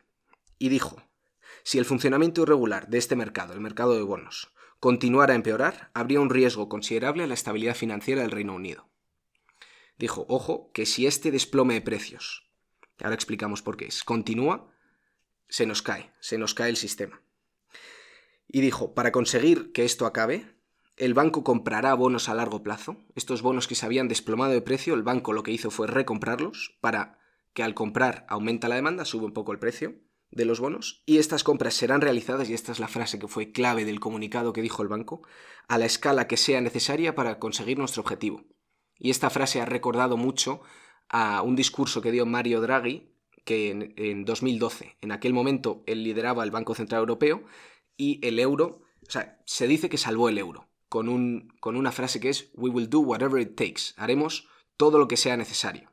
y 0.59 0.69
dijo, 0.69 1.03
si 1.63 1.79
el 1.79 1.85
funcionamiento 1.85 2.43
irregular 2.43 2.89
de 2.89 2.99
este 2.99 3.17
mercado, 3.17 3.55
el 3.55 3.61
mercado 3.61 3.95
de 3.95 4.03
bonos, 4.03 4.53
continuara 4.81 5.33
a 5.33 5.37
empeorar, 5.37 5.91
habría 5.95 6.21
un 6.21 6.31
riesgo 6.31 6.69
considerable 6.69 7.23
a 7.23 7.27
la 7.27 7.35
estabilidad 7.35 7.75
financiera 7.75 8.23
del 8.23 8.31
Reino 8.31 8.55
Unido. 8.55 8.89
Dijo, 9.99 10.25
ojo, 10.29 10.71
que 10.73 10.87
si 10.87 11.07
este 11.07 11.31
desplome 11.31 11.75
de 11.75 11.83
precios, 11.83 12.51
ahora 13.03 13.15
explicamos 13.15 13.63
por 13.63 13.77
qué 13.77 13.87
es, 13.87 14.05
continúa, 14.05 14.73
se 15.49 15.67
nos 15.67 15.83
cae, 15.83 16.13
se 16.21 16.39
nos 16.39 16.55
cae 16.55 16.71
el 16.71 16.77
sistema. 16.77 17.23
Y 18.49 18.63
dijo, 18.63 18.95
para 18.95 19.13
conseguir 19.13 19.73
que 19.73 19.85
esto 19.85 20.07
acabe, 20.07 20.57
el 21.01 21.15
banco 21.15 21.43
comprará 21.43 21.95
bonos 21.95 22.29
a 22.29 22.35
largo 22.35 22.63
plazo. 22.63 22.99
Estos 23.15 23.41
bonos 23.41 23.67
que 23.67 23.75
se 23.75 23.87
habían 23.87 24.07
desplomado 24.07 24.53
de 24.53 24.61
precio, 24.61 24.93
el 24.93 25.03
banco 25.03 25.33
lo 25.33 25.43
que 25.43 25.51
hizo 25.51 25.71
fue 25.71 25.87
recomprarlos 25.87 26.77
para 26.83 27.19
que 27.55 27.63
al 27.63 27.73
comprar 27.73 28.27
aumenta 28.29 28.69
la 28.69 28.75
demanda, 28.75 29.07
sube 29.07 29.25
un 29.25 29.33
poco 29.33 29.53
el 29.53 29.59
precio 29.59 29.95
de 30.31 30.45
los 30.45 30.61
bonos 30.61 31.03
y 31.07 31.17
estas 31.17 31.43
compras 31.43 31.73
serán 31.73 32.03
realizadas, 32.03 32.51
y 32.51 32.55
esta 32.55 32.71
es 32.71 32.81
la 32.81 32.87
frase 32.87 33.19
que 33.19 33.29
fue 33.29 33.51
clave 33.51 33.87
del 33.87 33.99
comunicado 33.99 34.53
que 34.53 34.61
dijo 34.61 34.83
el 34.83 34.89
banco, 34.89 35.23
a 35.69 35.79
la 35.79 35.87
escala 35.87 36.29
que 36.29 36.37
sea 36.37 36.61
necesaria 36.61 37.15
para 37.15 37.39
conseguir 37.39 37.79
nuestro 37.79 38.03
objetivo. 38.03 38.45
Y 38.99 39.09
esta 39.09 39.31
frase 39.31 39.63
ha 39.63 39.65
recordado 39.65 40.19
mucho 40.19 40.61
a 41.09 41.41
un 41.41 41.57
discurso 41.57 42.03
que 42.03 42.13
dio 42.13 42.27
Mario 42.27 42.61
Draghi, 42.61 43.17
que 43.47 43.71
en, 43.97 44.27
2012, 44.27 44.99
en 45.01 45.13
aquel 45.13 45.33
momento 45.33 45.83
él 45.87 46.05
lideraba 46.05 46.45
el 46.45 46.51
Banco 46.51 46.75
Central 46.75 47.01
Europeo 47.01 47.43
y 47.97 48.25
el 48.25 48.39
euro, 48.39 48.83
o 49.01 49.11
sea, 49.11 49.41
se 49.47 49.67
dice 49.67 49.89
que 49.89 49.97
salvó 49.97 50.29
el 50.29 50.37
euro, 50.37 50.70
con, 50.91 51.09
un, 51.09 51.49
con 51.61 51.77
una 51.77 51.93
frase 51.93 52.21
que 52.21 52.29
es, 52.29 52.51
We 52.53 52.69
will 52.69 52.91
do 52.91 53.01
whatever 53.01 53.41
it 53.41 53.57
takes, 53.57 53.95
haremos 53.97 54.47
todo 54.77 54.99
lo 54.99 55.09
que 55.09 55.17
sea 55.17 55.39
necesario. 55.39 55.91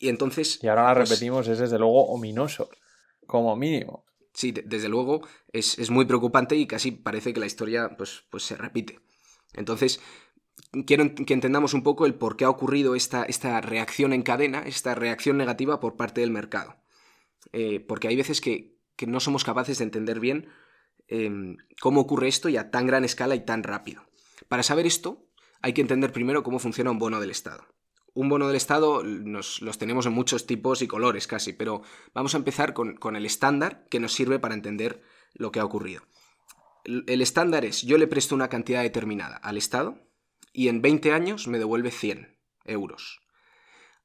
Y 0.00 0.08
entonces... 0.08 0.58
Y 0.62 0.66
ahora 0.66 0.88
la 0.88 0.94
pues 0.94 1.10
repetimos, 1.10 1.46
es 1.46 1.60
desde 1.60 1.78
luego 1.78 2.06
ominoso 2.06 2.68
como 3.26 3.54
mínimo. 3.54 4.04
Sí, 4.32 4.52
desde 4.52 4.88
luego 4.88 5.22
es, 5.52 5.90
muy 5.90 6.06
preocupante 6.06 6.56
y 6.56 6.66
casi 6.66 6.92
parece 6.92 7.32
que 7.32 7.40
la 7.40 7.46
historia 7.46 7.96
pues, 7.96 8.24
pues 8.30 8.44
se 8.44 8.56
repite. 8.56 9.00
Entonces, 9.52 10.00
quiero 10.86 11.14
que 11.14 11.34
entendamos 11.34 11.74
un 11.74 11.82
poco 11.82 12.06
el 12.06 12.14
por 12.14 12.36
qué 12.36 12.44
ha 12.44 12.50
ocurrido 12.50 12.94
esta, 12.94 13.24
esta 13.24 13.60
reacción 13.60 14.12
en 14.12 14.22
cadena, 14.22 14.60
esta 14.60 14.94
reacción 14.94 15.36
negativa 15.36 15.80
por 15.80 15.96
parte 15.96 16.20
del 16.20 16.30
mercado. 16.30 16.76
Eh, 17.52 17.80
porque 17.80 18.08
hay 18.08 18.16
veces 18.16 18.40
que, 18.40 18.76
no 19.06 19.20
somos 19.20 19.44
capaces 19.44 19.78
de 19.78 19.84
entender 19.84 20.20
bien 20.20 20.48
em, 21.08 21.56
cómo 21.80 22.00
ocurre 22.00 22.28
esto 22.28 22.48
y 22.48 22.56
a 22.56 22.70
tan 22.70 22.86
gran 22.86 23.04
escala 23.04 23.34
y 23.34 23.44
tan 23.44 23.62
rápido. 23.62 24.04
Para 24.48 24.62
saber 24.62 24.86
esto, 24.86 25.26
hay 25.60 25.72
que 25.72 25.80
entender 25.80 26.12
primero 26.12 26.42
cómo 26.42 26.58
funciona 26.58 26.90
un 26.90 26.98
bono 26.98 27.20
del 27.20 27.30
Estado 27.30 27.66
un 28.18 28.28
bono 28.28 28.48
del 28.48 28.56
Estado 28.56 29.04
nos, 29.04 29.62
los 29.62 29.78
tenemos 29.78 30.04
en 30.06 30.12
muchos 30.12 30.44
tipos 30.44 30.82
y 30.82 30.88
colores 30.88 31.28
casi, 31.28 31.52
pero 31.52 31.82
vamos 32.14 32.34
a 32.34 32.38
empezar 32.38 32.74
con, 32.74 33.14
el 33.14 33.24
estándar 33.24 33.86
que 33.88 34.00
nos 34.00 34.12
sirve 34.12 34.40
para 34.40 34.54
entender 34.54 35.00
lo 35.34 35.52
que 35.52 35.60
ha 35.60 35.64
ocurrido. 35.64 36.02
El, 36.84 37.22
estándar 37.22 37.64
es, 37.64 37.82
yo 37.82 37.96
le 37.96 38.08
presto 38.08 38.34
una 38.34 38.48
cantidad 38.48 38.82
determinada 38.82 39.36
al 39.36 39.56
Estado 39.56 40.00
y 40.52 40.66
en 40.66 40.82
20 40.82 41.12
años 41.12 41.46
me 41.46 41.58
devuelve 41.58 41.92
100 41.92 42.36
euros. 42.64 43.20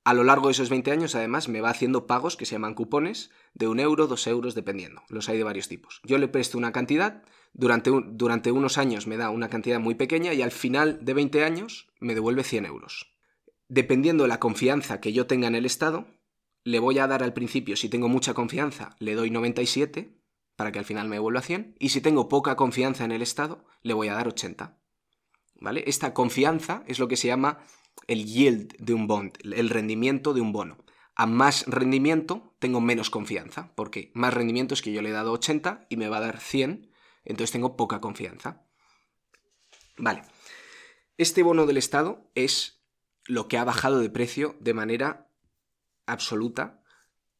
A 0.03 0.13
lo 0.13 0.23
largo 0.23 0.47
de 0.47 0.51
esos 0.51 0.69
20 0.69 0.91
años, 0.91 1.15
además, 1.15 1.47
me 1.47 1.61
va 1.61 1.69
haciendo 1.69 2.07
pagos 2.07 2.35
que 2.35 2.45
se 2.45 2.55
llaman 2.55 2.73
cupones 2.73 3.31
de 3.53 3.67
un 3.67 3.79
euro, 3.79 4.07
dos 4.07 4.27
euros, 4.27 4.53
dependiendo. 4.53 5.03
Los 5.07 5.29
hay 5.29 5.37
de 5.37 5.43
varios 5.43 5.69
tipos. 5.69 6.01
Yo 6.03 6.17
le 6.17 6.27
presto 6.27 6.57
una 6.57 6.73
cantidad, 6.73 7.23
durante, 7.53 7.91
durante 8.07 8.51
unos 8.51 8.77
años 8.77 9.07
me 9.07 9.17
da 9.17 9.29
una 9.29 9.49
cantidad 9.49 9.79
muy 9.79 9.95
pequeña 9.95 10.33
y 10.33 10.41
al 10.41 10.51
final 10.51 10.99
de 11.03 11.13
20 11.13 11.43
años 11.45 11.87
me 11.99 12.15
devuelve 12.15 12.43
100 12.43 12.65
euros 12.65 13.13
dependiendo 13.73 14.23
de 14.23 14.29
la 14.29 14.39
confianza 14.39 15.01
que 15.01 15.13
yo 15.13 15.25
tenga 15.25 15.47
en 15.47 15.55
el 15.55 15.65
Estado, 15.65 16.05
le 16.63 16.77
voy 16.77 16.99
a 16.99 17.07
dar 17.07 17.23
al 17.23 17.33
principio, 17.33 17.75
si 17.75 17.89
tengo 17.89 18.07
mucha 18.07 18.35
confianza, 18.35 18.95
le 18.99 19.15
doy 19.15 19.31
97 19.31 20.15
para 20.55 20.71
que 20.71 20.77
al 20.77 20.85
final 20.85 21.07
me 21.07 21.15
devuelva 21.15 21.41
100, 21.41 21.75
y 21.79 21.89
si 21.89 21.99
tengo 21.99 22.29
poca 22.29 22.55
confianza 22.55 23.03
en 23.03 23.11
el 23.11 23.23
Estado, 23.23 23.65
le 23.81 23.95
voy 23.95 24.09
a 24.09 24.13
dar 24.13 24.27
80. 24.27 24.77
¿Vale? 25.55 25.83
Esta 25.87 26.13
confianza 26.13 26.83
es 26.85 26.99
lo 26.99 27.07
que 27.07 27.17
se 27.17 27.27
llama 27.27 27.63
el 28.07 28.25
yield 28.25 28.75
de 28.77 28.93
un 28.93 29.07
bond, 29.07 29.37
el 29.43 29.69
rendimiento 29.69 30.33
de 30.33 30.41
un 30.41 30.51
bono. 30.51 30.77
A 31.15 31.25
más 31.25 31.65
rendimiento 31.67 32.55
tengo 32.59 32.81
menos 32.81 33.09
confianza, 33.09 33.73
porque 33.75 34.11
más 34.13 34.33
rendimiento 34.33 34.73
es 34.73 34.81
que 34.81 34.91
yo 34.91 35.01
le 35.01 35.09
he 35.09 35.13
dado 35.13 35.31
80 35.31 35.85
y 35.89 35.97
me 35.97 36.09
va 36.09 36.17
a 36.17 36.21
dar 36.21 36.39
100, 36.39 36.91
entonces 37.23 37.51
tengo 37.51 37.77
poca 37.77 38.01
confianza. 38.01 38.63
Vale. 39.97 40.23
Este 41.17 41.43
bono 41.43 41.65
del 41.65 41.77
Estado 41.77 42.29
es 42.33 42.81
lo 43.25 43.47
que 43.47 43.57
ha 43.57 43.63
bajado 43.63 43.99
de 43.99 44.09
precio 44.09 44.55
de 44.59 44.73
manera 44.73 45.29
absoluta 46.05 46.83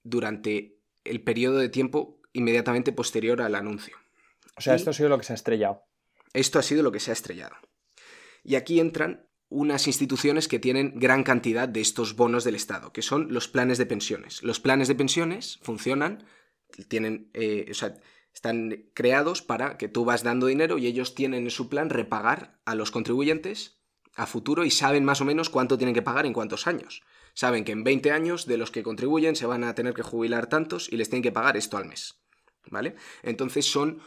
durante 0.04 0.80
el 1.04 1.22
periodo 1.24 1.58
de 1.58 1.70
tiempo 1.70 2.22
inmediatamente 2.32 2.92
posterior 2.92 3.42
al 3.42 3.56
anuncio. 3.56 3.98
O 4.56 4.62
sea, 4.62 4.76
esto 4.76 4.92
ha 4.92 4.94
sido 4.94 5.10
lo 5.10 5.18
que 5.18 5.24
se 5.24 5.34
ha 5.34 5.36
estrellado. 5.36 5.84
Esto 6.34 6.60
ha 6.60 6.64
sido 6.64 6.84
lo 6.84 6.92
que 6.92 7.00
se 7.00 7.12
ha 7.12 7.14
estrellado. 7.14 7.56
Y 8.44 8.56
aquí 8.56 8.80
entran 8.80 9.28
unas 9.54 9.88
instituciones 9.88 10.48
que 10.48 10.60
tienen 10.60 10.94
gran 10.96 11.24
cantidad 11.24 11.70
de 11.70 11.80
estos 11.80 12.16
bonos 12.16 12.44
del 12.44 12.56
Estado, 12.56 12.92
que 12.92 13.04
son 13.04 13.32
los 13.32 13.48
planes 13.48 13.78
de 13.78 13.86
pensiones. 13.86 14.42
Los 14.42 14.60
planes 14.60 14.88
de 14.88 14.96
pensiones 14.96 15.60
funcionan, 15.62 16.26
tienen, 16.88 17.30
eh, 17.34 17.68
o 17.70 17.74
sea, 17.74 17.94
están 18.34 18.86
creados 18.96 19.44
para 19.44 19.78
que 19.78 19.88
tú 19.88 20.06
vas 20.06 20.24
dando 20.24 20.48
dinero 20.48 20.80
y 20.80 20.88
ellos 20.88 21.14
tienen 21.14 21.44
en 21.44 21.52
su 21.52 21.70
plan 21.70 21.92
repagar 21.92 22.60
a 22.66 22.74
los 22.74 22.90
contribuyentes 22.90 23.78
a 24.16 24.26
futuro 24.26 24.66
y 24.66 24.72
saben 24.72 25.06
más 25.06 25.22
o 25.22 25.26
menos 25.26 25.50
cuánto 25.50 25.78
tienen 25.78 25.94
que 25.94 26.02
pagar 26.02 26.26
en 26.26 26.34
cuántos 26.34 26.66
años. 26.66 27.04
Saben 27.36 27.64
que 27.64 27.72
en 27.72 27.84
20 27.84 28.12
años 28.12 28.48
de 28.48 28.58
los 28.58 28.72
que 28.72 28.84
contribuyen 28.84 29.36
se 29.36 29.46
van 29.46 29.64
a 29.64 29.76
tener 29.76 29.94
que 29.94 30.04
jubilar 30.04 30.48
tantos 30.48 30.92
y 30.92 30.98
les 30.98 31.10
tienen 31.10 31.24
que 31.24 31.32
pagar 31.32 31.58
esto 31.58 31.78
al 31.78 31.86
mes. 31.86 32.20
¿Vale? 32.72 32.96
Entonces 33.22 33.66
son 33.66 34.00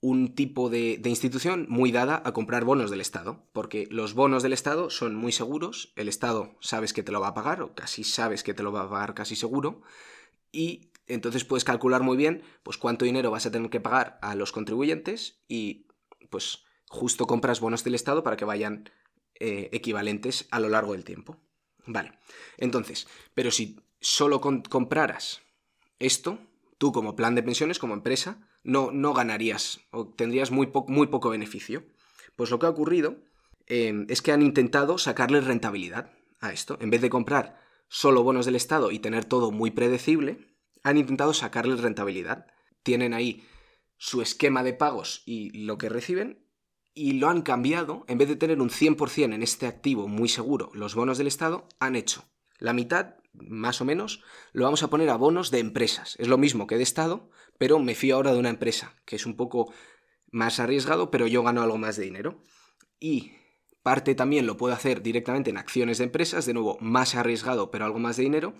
un 0.00 0.34
tipo 0.34 0.70
de, 0.70 1.00
institución 1.04 1.66
muy 1.68 1.90
dada 1.90 2.22
a 2.24 2.32
comprar 2.32 2.64
bonos 2.64 2.90
del 2.90 3.00
Estado, 3.00 3.42
porque 3.52 3.88
los 3.90 4.14
bonos 4.14 4.42
del 4.42 4.52
Estado 4.52 4.90
son 4.90 5.14
muy 5.14 5.32
seguros, 5.32 5.92
el 5.96 6.08
Estado 6.08 6.56
sabes 6.60 6.92
que 6.92 7.02
te 7.02 7.12
lo 7.12 7.20
va 7.20 7.28
a 7.28 7.34
pagar, 7.34 7.62
o 7.62 7.74
casi 7.74 8.04
sabes 8.04 8.42
que 8.42 8.54
te 8.54 8.62
lo 8.62 8.72
va 8.72 8.82
a 8.82 8.90
pagar 8.90 9.14
casi 9.14 9.34
seguro, 9.34 9.82
y 10.52 10.92
entonces 11.06 11.44
puedes 11.44 11.64
calcular 11.64 12.02
muy 12.02 12.16
bien 12.16 12.42
pues 12.62 12.78
cuánto 12.78 13.04
dinero 13.04 13.30
vas 13.30 13.46
a 13.46 13.50
tener 13.50 13.70
que 13.70 13.80
pagar 13.80 14.18
a 14.22 14.34
los 14.34 14.52
contribuyentes 14.52 15.40
y 15.48 15.86
pues 16.30 16.64
justo 16.88 17.26
compras 17.26 17.60
bonos 17.60 17.84
del 17.84 17.94
Estado 17.94 18.22
para 18.22 18.36
que 18.36 18.44
vayan 18.44 18.90
eh, 19.40 19.68
equivalentes 19.72 20.46
a 20.50 20.60
lo 20.60 20.68
largo 20.68 20.92
del 20.92 21.04
tiempo. 21.04 21.38
Vale, 21.86 22.12
entonces, 22.58 23.08
pero 23.34 23.50
si 23.50 23.80
solo 24.00 24.40
compraras 24.40 25.42
esto, 25.98 26.38
tú 26.78 26.92
como 26.92 27.16
plan 27.16 27.34
de 27.34 27.42
pensiones, 27.42 27.78
como 27.78 27.94
empresa, 27.94 28.48
no, 28.62 28.90
no 28.92 29.12
ganarías 29.12 29.80
o 29.90 30.08
tendrías 30.08 30.50
muy, 30.50 30.68
poco 30.68 31.30
beneficio. 31.30 31.84
Pues 32.36 32.50
lo 32.50 32.58
que 32.58 32.66
ha 32.66 32.70
ocurrido 32.70 33.16
eh, 33.66 34.06
es 34.08 34.22
que 34.22 34.32
han 34.32 34.42
intentado 34.42 34.96
sacarle 34.96 35.40
rentabilidad 35.40 36.12
a 36.40 36.52
esto. 36.52 36.78
En 36.80 36.90
vez 36.90 37.00
de 37.00 37.10
comprar 37.10 37.60
solo 37.88 38.22
bonos 38.22 38.46
del 38.46 38.56
Estado 38.56 38.90
y 38.92 39.00
tener 39.00 39.24
todo 39.24 39.50
muy 39.50 39.70
predecible, 39.70 40.56
han 40.82 40.96
intentado 40.96 41.34
sacarle 41.34 41.76
rentabilidad. 41.76 42.46
Tienen 42.82 43.12
ahí 43.12 43.44
su 43.96 44.22
esquema 44.22 44.62
de 44.62 44.72
pagos 44.72 45.22
y 45.26 45.50
lo 45.50 45.76
que 45.76 45.88
reciben 45.88 46.46
y 46.94 47.12
lo 47.12 47.28
han 47.28 47.42
cambiado, 47.42 48.04
en 48.08 48.18
vez 48.18 48.28
de 48.28 48.36
tener 48.36 48.60
un 48.60 48.70
100% 48.70 49.34
en 49.34 49.42
este 49.42 49.66
activo 49.66 50.08
muy 50.08 50.28
seguro, 50.28 50.70
los 50.74 50.96
bonos 50.96 51.16
del 51.16 51.28
Estado, 51.28 51.68
han 51.78 51.94
hecho 51.94 52.24
la 52.58 52.72
mitad, 52.72 53.17
más 53.40 53.80
o 53.80 53.84
menos, 53.84 54.22
lo 54.52 54.64
vamos 54.64 54.82
a 54.82 54.90
poner 54.90 55.10
a 55.10 55.16
bonos 55.16 55.50
de 55.50 55.58
empresas. 55.58 56.16
Es 56.18 56.28
lo 56.28 56.38
mismo 56.38 56.66
que 56.66 56.76
de 56.76 56.82
Estado, 56.82 57.30
pero 57.58 57.78
me 57.78 57.94
fío 57.94 58.16
ahora 58.16 58.32
de 58.32 58.38
una 58.38 58.50
empresa, 58.50 58.94
que 59.04 59.16
es 59.16 59.26
un 59.26 59.36
poco 59.36 59.72
más 60.30 60.60
arriesgado, 60.60 61.10
pero 61.10 61.26
yo 61.26 61.42
gano 61.42 61.62
algo 61.62 61.78
más 61.78 61.96
de 61.96 62.04
dinero. 62.04 62.42
Y 63.00 63.32
parte 63.82 64.14
también 64.14 64.46
lo 64.46 64.56
puedo 64.56 64.74
hacer 64.74 65.02
directamente 65.02 65.50
en 65.50 65.58
acciones 65.58 65.98
de 65.98 66.04
empresas, 66.04 66.46
de 66.46 66.54
nuevo, 66.54 66.78
más 66.80 67.14
arriesgado, 67.14 67.70
pero 67.70 67.84
algo 67.84 67.98
más 67.98 68.16
de 68.16 68.24
dinero. 68.24 68.54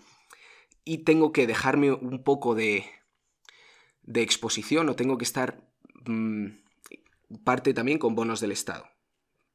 Y 0.84 0.98
tengo 0.98 1.32
que 1.32 1.46
dejarme 1.46 1.92
un 1.92 2.22
poco 2.22 2.54
de, 2.54 2.86
de 4.02 4.22
exposición 4.22 4.88
o 4.88 4.96
tengo 4.96 5.18
que 5.18 5.24
estar... 5.24 5.68
Mm, 6.06 6.48
parte 7.44 7.74
también 7.74 7.98
con 7.98 8.14
bonos 8.14 8.40
del 8.40 8.52
Estado. 8.52 8.86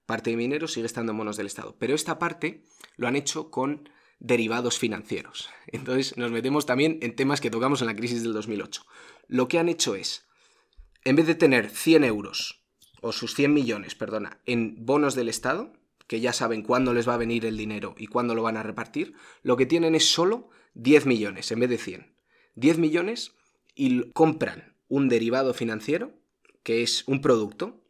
Parte 0.05 0.31
de 0.31 0.38
minero 0.38 0.67
sigue 0.67 0.86
estando 0.86 1.12
en 1.12 1.17
bonos 1.17 1.38
del 1.38 1.47
Estado. 1.47 1.75
Pero 1.79 1.95
esta 1.95 2.19
parte 2.19 2.63
lo 2.97 3.07
han 3.07 3.15
hecho 3.15 3.49
con 3.49 3.89
derivados 4.23 4.79
financieros. 4.79 5.49
Entonces 5.67 6.17
nos 6.17 6.31
metemos 6.31 6.65
también 6.65 6.97
en 7.01 7.15
temas 7.15 7.41
que 7.41 7.51
tocamos 7.51 7.81
en 7.81 7.88
la 7.88 7.95
crisis 7.95 8.23
del 8.23 8.33
2008. 8.33 8.83
Lo 9.27 9.47
que 9.47 9.59
han 9.59 9.69
hecho 9.69 9.93
es, 9.93 10.25
en 11.03 11.17
vez 11.17 11.27
de 11.27 11.36
tener 11.36 11.69
100 11.69 12.05
euros, 12.05 12.63
o 13.01 13.12
sus 13.12 13.36
100 13.36 13.53
millones, 13.53 13.95
perdona, 13.95 14.39
en 14.45 14.86
bonos 14.86 15.13
del 15.13 15.27
Estado, 15.27 15.73
que 16.07 16.21
ya 16.21 16.31
saben 16.31 16.63
cuándo 16.63 16.93
les 16.93 17.07
va 17.07 17.15
a 17.15 17.17
venir 17.17 17.45
el 17.45 17.57
dinero 17.57 17.95
y 17.97 18.07
cuándo 18.07 18.33
lo 18.33 18.43
van 18.43 18.55
a 18.55 18.63
repartir, 18.63 19.13
lo 19.43 19.57
que 19.57 19.65
tienen 19.65 19.93
es 19.93 20.09
solo 20.09 20.49
10 20.75 21.05
millones 21.05 21.51
en 21.51 21.59
vez 21.59 21.69
de 21.69 21.77
100. 21.77 22.15
10 22.55 22.77
millones 22.77 23.33
y 23.75 24.09
compran 24.12 24.77
un 24.88 25.09
derivado 25.09 25.53
financiero 25.53 26.13
que 26.63 26.81
es 26.81 27.03
un 27.07 27.19
producto, 27.19 27.83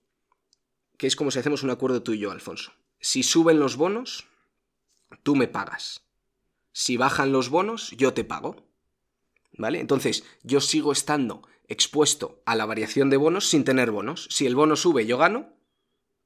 que 0.97 1.05
es 1.05 1.15
como 1.15 1.29
si 1.29 1.37
hacemos 1.37 1.61
un 1.61 1.69
acuerdo 1.69 2.01
tú 2.01 2.13
y 2.13 2.19
yo, 2.19 2.31
Alfonso. 2.31 2.73
Si 2.99 3.21
suben 3.21 3.59
los 3.59 3.75
bonos, 3.75 4.25
tú 5.21 5.35
me 5.35 5.47
pagas. 5.47 6.03
Si 6.73 6.97
bajan 6.97 7.31
los 7.31 7.49
bonos, 7.49 7.91
yo 7.91 8.13
te 8.13 8.25
pago. 8.25 8.57
¿Vale? 9.57 9.79
Entonces, 9.79 10.25
yo 10.41 10.59
sigo 10.59 10.91
estando 10.91 11.43
expuesto 11.67 12.41
a 12.45 12.55
la 12.55 12.65
variación 12.65 13.09
de 13.09 13.17
bonos 13.17 13.47
sin 13.47 13.63
tener 13.63 13.91
bonos. 13.91 14.27
Si 14.29 14.45
el 14.45 14.55
bono 14.55 14.75
sube, 14.75 15.05
yo 15.05 15.17
gano, 15.17 15.53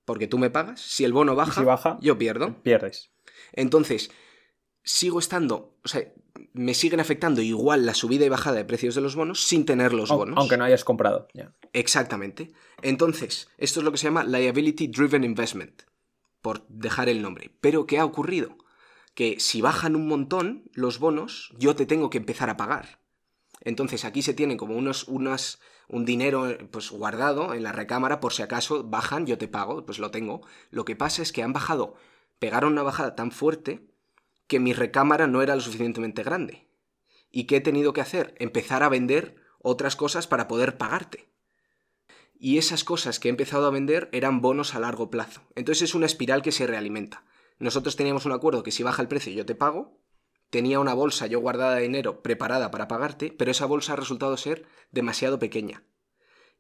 porque 0.06 0.28
tú 0.28 0.38
me 0.38 0.50
pagas. 0.50 0.82
Si 0.82 1.04
el 1.04 1.14
bono 1.14 1.36
baja, 1.36 1.62
baja 1.62 1.98
yo 2.02 2.18
pierdo. 2.18 2.56
Pierdes. 2.64 3.12
Entonces, 3.52 4.10
sigo 4.84 5.20
estando, 5.20 5.78
o 5.84 5.88
sea, 5.88 6.02
me 6.54 6.74
siguen 6.74 7.02
afectando 7.02 7.42
igual 7.42 7.86
la 7.86 7.94
subida 7.94 8.26
y 8.26 8.30
bajada 8.30 8.58
de 8.58 8.66
precios 8.66 8.96
de 8.96 9.02
los 9.02 9.16
bonos 9.16 9.44
sin 9.44 9.66
tener 9.66 9.94
los 9.94 10.10
bonos. 10.10 10.38
Aunque 10.38 10.58
no 10.58 10.64
hayas 10.64 10.86
comprado. 10.86 11.28
Exactamente. 11.74 12.54
Entonces, 12.82 13.50
esto 13.58 13.82
es 13.82 13.84
lo 13.84 13.92
que 13.92 13.98
se 13.98 14.06
llama 14.06 14.24
liability 14.24 14.88
driven 14.88 15.24
investment, 15.24 15.84
por 16.42 16.66
dejar 16.68 17.10
el 17.10 17.22
nombre. 17.22 17.52
Pero 17.60 17.86
¿qué 17.86 18.00
ha 18.00 18.06
ocurrido? 18.06 18.58
Que 19.17 19.39
si 19.39 19.62
bajan 19.62 19.95
un 19.95 20.08
montón 20.08 20.69
los 20.73 20.99
bonos, 20.99 21.51
yo 21.58 21.75
te 21.75 21.88
tengo 21.88 22.12
que 22.12 22.19
empezar 22.19 22.51
a 22.51 22.56
pagar. 22.56 22.99
Entonces 23.62 24.06
aquí 24.06 24.21
se 24.21 24.36
tienen 24.36 24.58
como 24.58 24.75
unos, 24.75 25.06
unas, 25.08 25.60
un 25.88 26.06
dinero 26.06 26.56
pues, 26.69 26.91
guardado 26.91 27.56
en 27.56 27.63
la 27.63 27.71
recámara 27.71 28.19
por 28.19 28.32
si 28.32 28.43
acaso 28.43 28.84
bajan, 28.84 29.25
yo 29.25 29.39
te 29.39 29.47
pago, 29.47 29.88
pues 29.88 29.97
lo 29.97 30.12
tengo. 30.12 30.45
Lo 30.69 30.86
que 30.86 30.95
pasa 30.95 31.23
es 31.23 31.32
que 31.32 31.41
han 31.41 31.51
bajado, 31.51 31.95
pegaron 32.38 32.73
una 32.73 32.84
bajada 32.84 33.15
tan 33.15 33.32
fuerte 33.32 33.89
que 34.45 34.60
mi 34.60 34.71
recámara 34.73 35.25
no 35.25 35.41
era 35.41 35.56
lo 35.56 35.62
suficientemente 35.62 36.21
grande. 36.21 36.67
¿Y 37.32 37.45
qué 37.45 37.56
he 37.56 37.62
tenido 37.62 37.93
que 37.93 38.01
hacer? 38.01 38.36
Empezar 38.38 38.84
a 38.84 38.89
vender 38.89 39.38
otras 39.58 39.95
cosas 39.95 40.27
para 40.27 40.47
poder 40.47 40.77
pagarte. 40.77 41.27
Y 42.38 42.60
esas 42.60 42.84
cosas 42.84 43.19
que 43.19 43.30
he 43.30 43.32
empezado 43.32 43.65
a 43.65 43.71
vender 43.71 44.10
eran 44.12 44.41
bonos 44.41 44.75
a 44.75 44.80
largo 44.80 45.10
plazo. 45.10 45.41
Entonces 45.56 45.89
es 45.89 45.95
una 45.95 46.06
espiral 46.06 46.43
que 46.43 46.51
se 46.51 46.67
realimenta. 46.67 47.23
Nosotros 47.60 47.96
teníamos 47.96 48.26
un 48.26 48.32
acuerdo 48.32 48.63
que 48.63 48.72
si 48.72 48.84
baja 48.84 49.02
el 49.02 49.08
precio 49.08 49.34
yo 49.34 49.46
te 49.46 49.56
pago, 49.56 50.00
tenía 50.50 50.80
una 50.80 50.93
bolsa 50.93 51.28
yo 51.28 51.39
guardada 51.39 51.76
de 51.76 51.84
dinero 51.84 52.22
preparada 52.22 52.72
para 52.72 52.88
pagarte, 52.88 53.32
pero 53.32 53.52
esa 53.52 53.65
bolsa 53.65 53.93
ha 53.93 53.98
resultado 53.98 54.38
ser 54.38 54.65
demasiado 54.91 55.39
pequeña. 55.39 55.84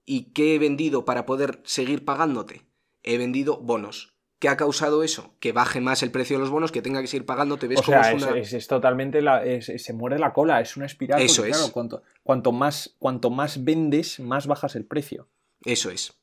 ¿Y 0.05 0.31
qué 0.31 0.55
he 0.55 0.59
vendido 0.59 1.05
para 1.05 1.25
poder 1.25 1.61
seguir 1.63 2.05
pagándote? 2.05 2.65
He 3.03 3.17
vendido 3.17 3.57
bonos. 3.57 4.15
¿Qué 4.39 4.49
ha 4.49 4.57
causado 4.57 5.03
eso? 5.03 5.35
Que 5.39 5.51
baje 5.51 5.81
más 5.81 6.03
el 6.03 6.11
precio 6.11 6.37
de 6.37 6.41
los 6.41 6.51
bonos, 6.51 6.71
que 6.71 6.81
tenga 6.81 7.01
que 7.01 7.07
seguir 7.07 7.25
pagándote. 7.25 7.67
¿Ves 7.67 7.79
o 7.79 7.83
sea, 7.83 8.11
es, 8.11 8.23
una... 8.23 8.37
es, 8.37 8.67
totalmente 8.67 9.21
la, 9.21 9.43
se 9.61 9.93
muere 9.93 10.19
la 10.19 10.31
cola, 10.31 10.61
es 10.61 10.77
una 10.77 10.85
espiral. 10.85 11.21
Eso 11.21 11.43
es. 11.43 11.57
Claro, 11.57 11.73
cuanto, 11.73 12.03
cuanto, 12.23 12.51
más, 12.51 12.95
cuanto 12.99 13.31
más 13.31 13.63
vendes, 13.63 14.19
más 14.19 14.45
bajas 14.45 14.75
el 14.75 14.85
precio. 14.85 15.27
Eso 15.65 15.89
es. 15.89 16.13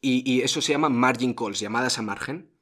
Y, 0.00 0.22
y, 0.30 0.42
eso 0.42 0.60
se 0.60 0.72
llama 0.72 0.88
margin 0.88 1.34
calls, 1.34 1.58
llamadas 1.58 1.98
a 1.98 2.02
margen 2.02 2.53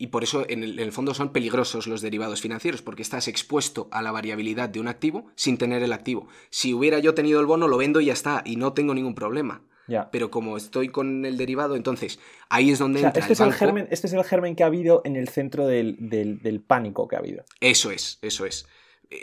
y 0.00 0.06
por 0.06 0.24
eso 0.24 0.46
en 0.48 0.62
el, 0.62 0.92
fondo 0.92 1.12
son 1.12 1.30
peligrosos 1.30 1.86
los 1.86 2.00
derivados 2.00 2.40
financieros, 2.40 2.80
porque 2.80 3.02
estás 3.02 3.28
expuesto 3.28 3.86
a 3.92 4.00
la 4.00 4.10
variabilidad 4.10 4.70
de 4.70 4.80
un 4.80 4.88
activo 4.88 5.26
sin 5.34 5.58
tener 5.58 5.82
el 5.82 5.92
activo. 5.92 6.26
Si 6.48 6.72
hubiera 6.72 7.00
yo 7.00 7.12
tenido 7.12 7.38
el 7.38 7.44
bono, 7.44 7.68
lo 7.68 7.76
vendo 7.76 8.00
y 8.00 8.06
ya 8.06 8.14
está, 8.14 8.42
y 8.46 8.56
no 8.56 8.72
tengo 8.72 8.94
ningún 8.94 9.14
problema. 9.14 9.62
Pero 10.10 10.30
como 10.30 10.56
estoy 10.56 10.88
con 10.88 11.26
el 11.26 11.36
derivado, 11.36 11.76
entonces 11.76 12.18
ahí 12.48 12.70
es 12.70 12.78
donde 12.78 13.02
entra 13.02 13.20
este, 13.20 13.32
es 13.34 13.40
el 13.40 13.52
germen, 13.52 13.88
este 13.90 14.06
es 14.06 14.12
el 14.12 14.24
germen 14.24 14.54
que 14.54 14.62
ha 14.62 14.66
habido 14.66 15.02
en 15.04 15.16
el 15.16 15.28
centro 15.28 15.66
del, 15.66 15.96
del 15.98 16.60
pánico 16.60 17.06
que 17.06 17.16
ha 17.16 17.18
habido. 17.18 17.44
Eso 17.60 17.90
es, 17.90 18.18
eso 18.22 18.46
es 18.46 18.66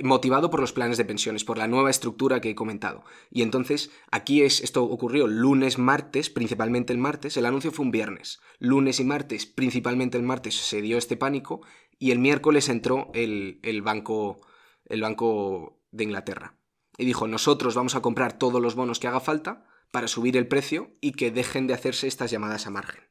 motivado 0.03 0.49
por 0.49 0.59
los 0.59 0.73
planes 0.73 0.97
de 0.97 1.05
pensiones, 1.05 1.43
por 1.43 1.57
la 1.57 1.67
nueva 1.67 1.89
estructura 1.89 2.41
que 2.41 2.49
he 2.49 2.55
comentado. 2.55 3.03
Y 3.31 3.41
entonces, 3.41 3.89
aquí 4.11 4.41
es, 4.41 4.61
esto 4.61 4.83
ocurrió 4.83 5.27
lunes, 5.27 5.77
martes, 5.77 6.29
principalmente 6.29 6.91
el 6.91 6.99
martes, 6.99 7.37
el 7.37 7.45
anuncio 7.45 7.71
fue 7.71 7.85
un 7.85 7.91
viernes. 7.91 8.39
Lunes 8.59 8.99
y 8.99 9.05
martes, 9.05 9.45
principalmente 9.45 10.17
el 10.17 10.23
martes, 10.23 10.55
se 10.55 10.81
dio 10.81 10.97
este 10.97 11.15
pánico 11.15 11.61
y 11.99 12.11
el 12.11 12.19
miércoles 12.19 12.69
entró 12.69 13.09
el, 13.13 13.59
el 13.63 13.81
banco, 13.81 14.41
el 14.85 15.01
banco 15.01 15.79
de 15.91 16.03
Inglaterra. 16.03 16.57
Y 16.97 17.05
dijo, 17.05 17.27
nosotros 17.27 17.75
vamos 17.75 17.95
a 17.95 18.01
comprar 18.01 18.37
todos 18.37 18.61
los 18.61 18.75
bonos 18.75 18.99
que 18.99 19.07
haga 19.07 19.19
falta 19.19 19.65
para 19.91 20.07
subir 20.07 20.35
el 20.35 20.47
precio 20.47 20.91
y 20.99 21.13
que 21.13 21.31
dejen 21.31 21.65
de 21.65 21.73
hacerse 21.73 22.07
estas 22.07 22.29
llamadas 22.29 22.67
a 22.67 22.71
margen. 22.71 23.03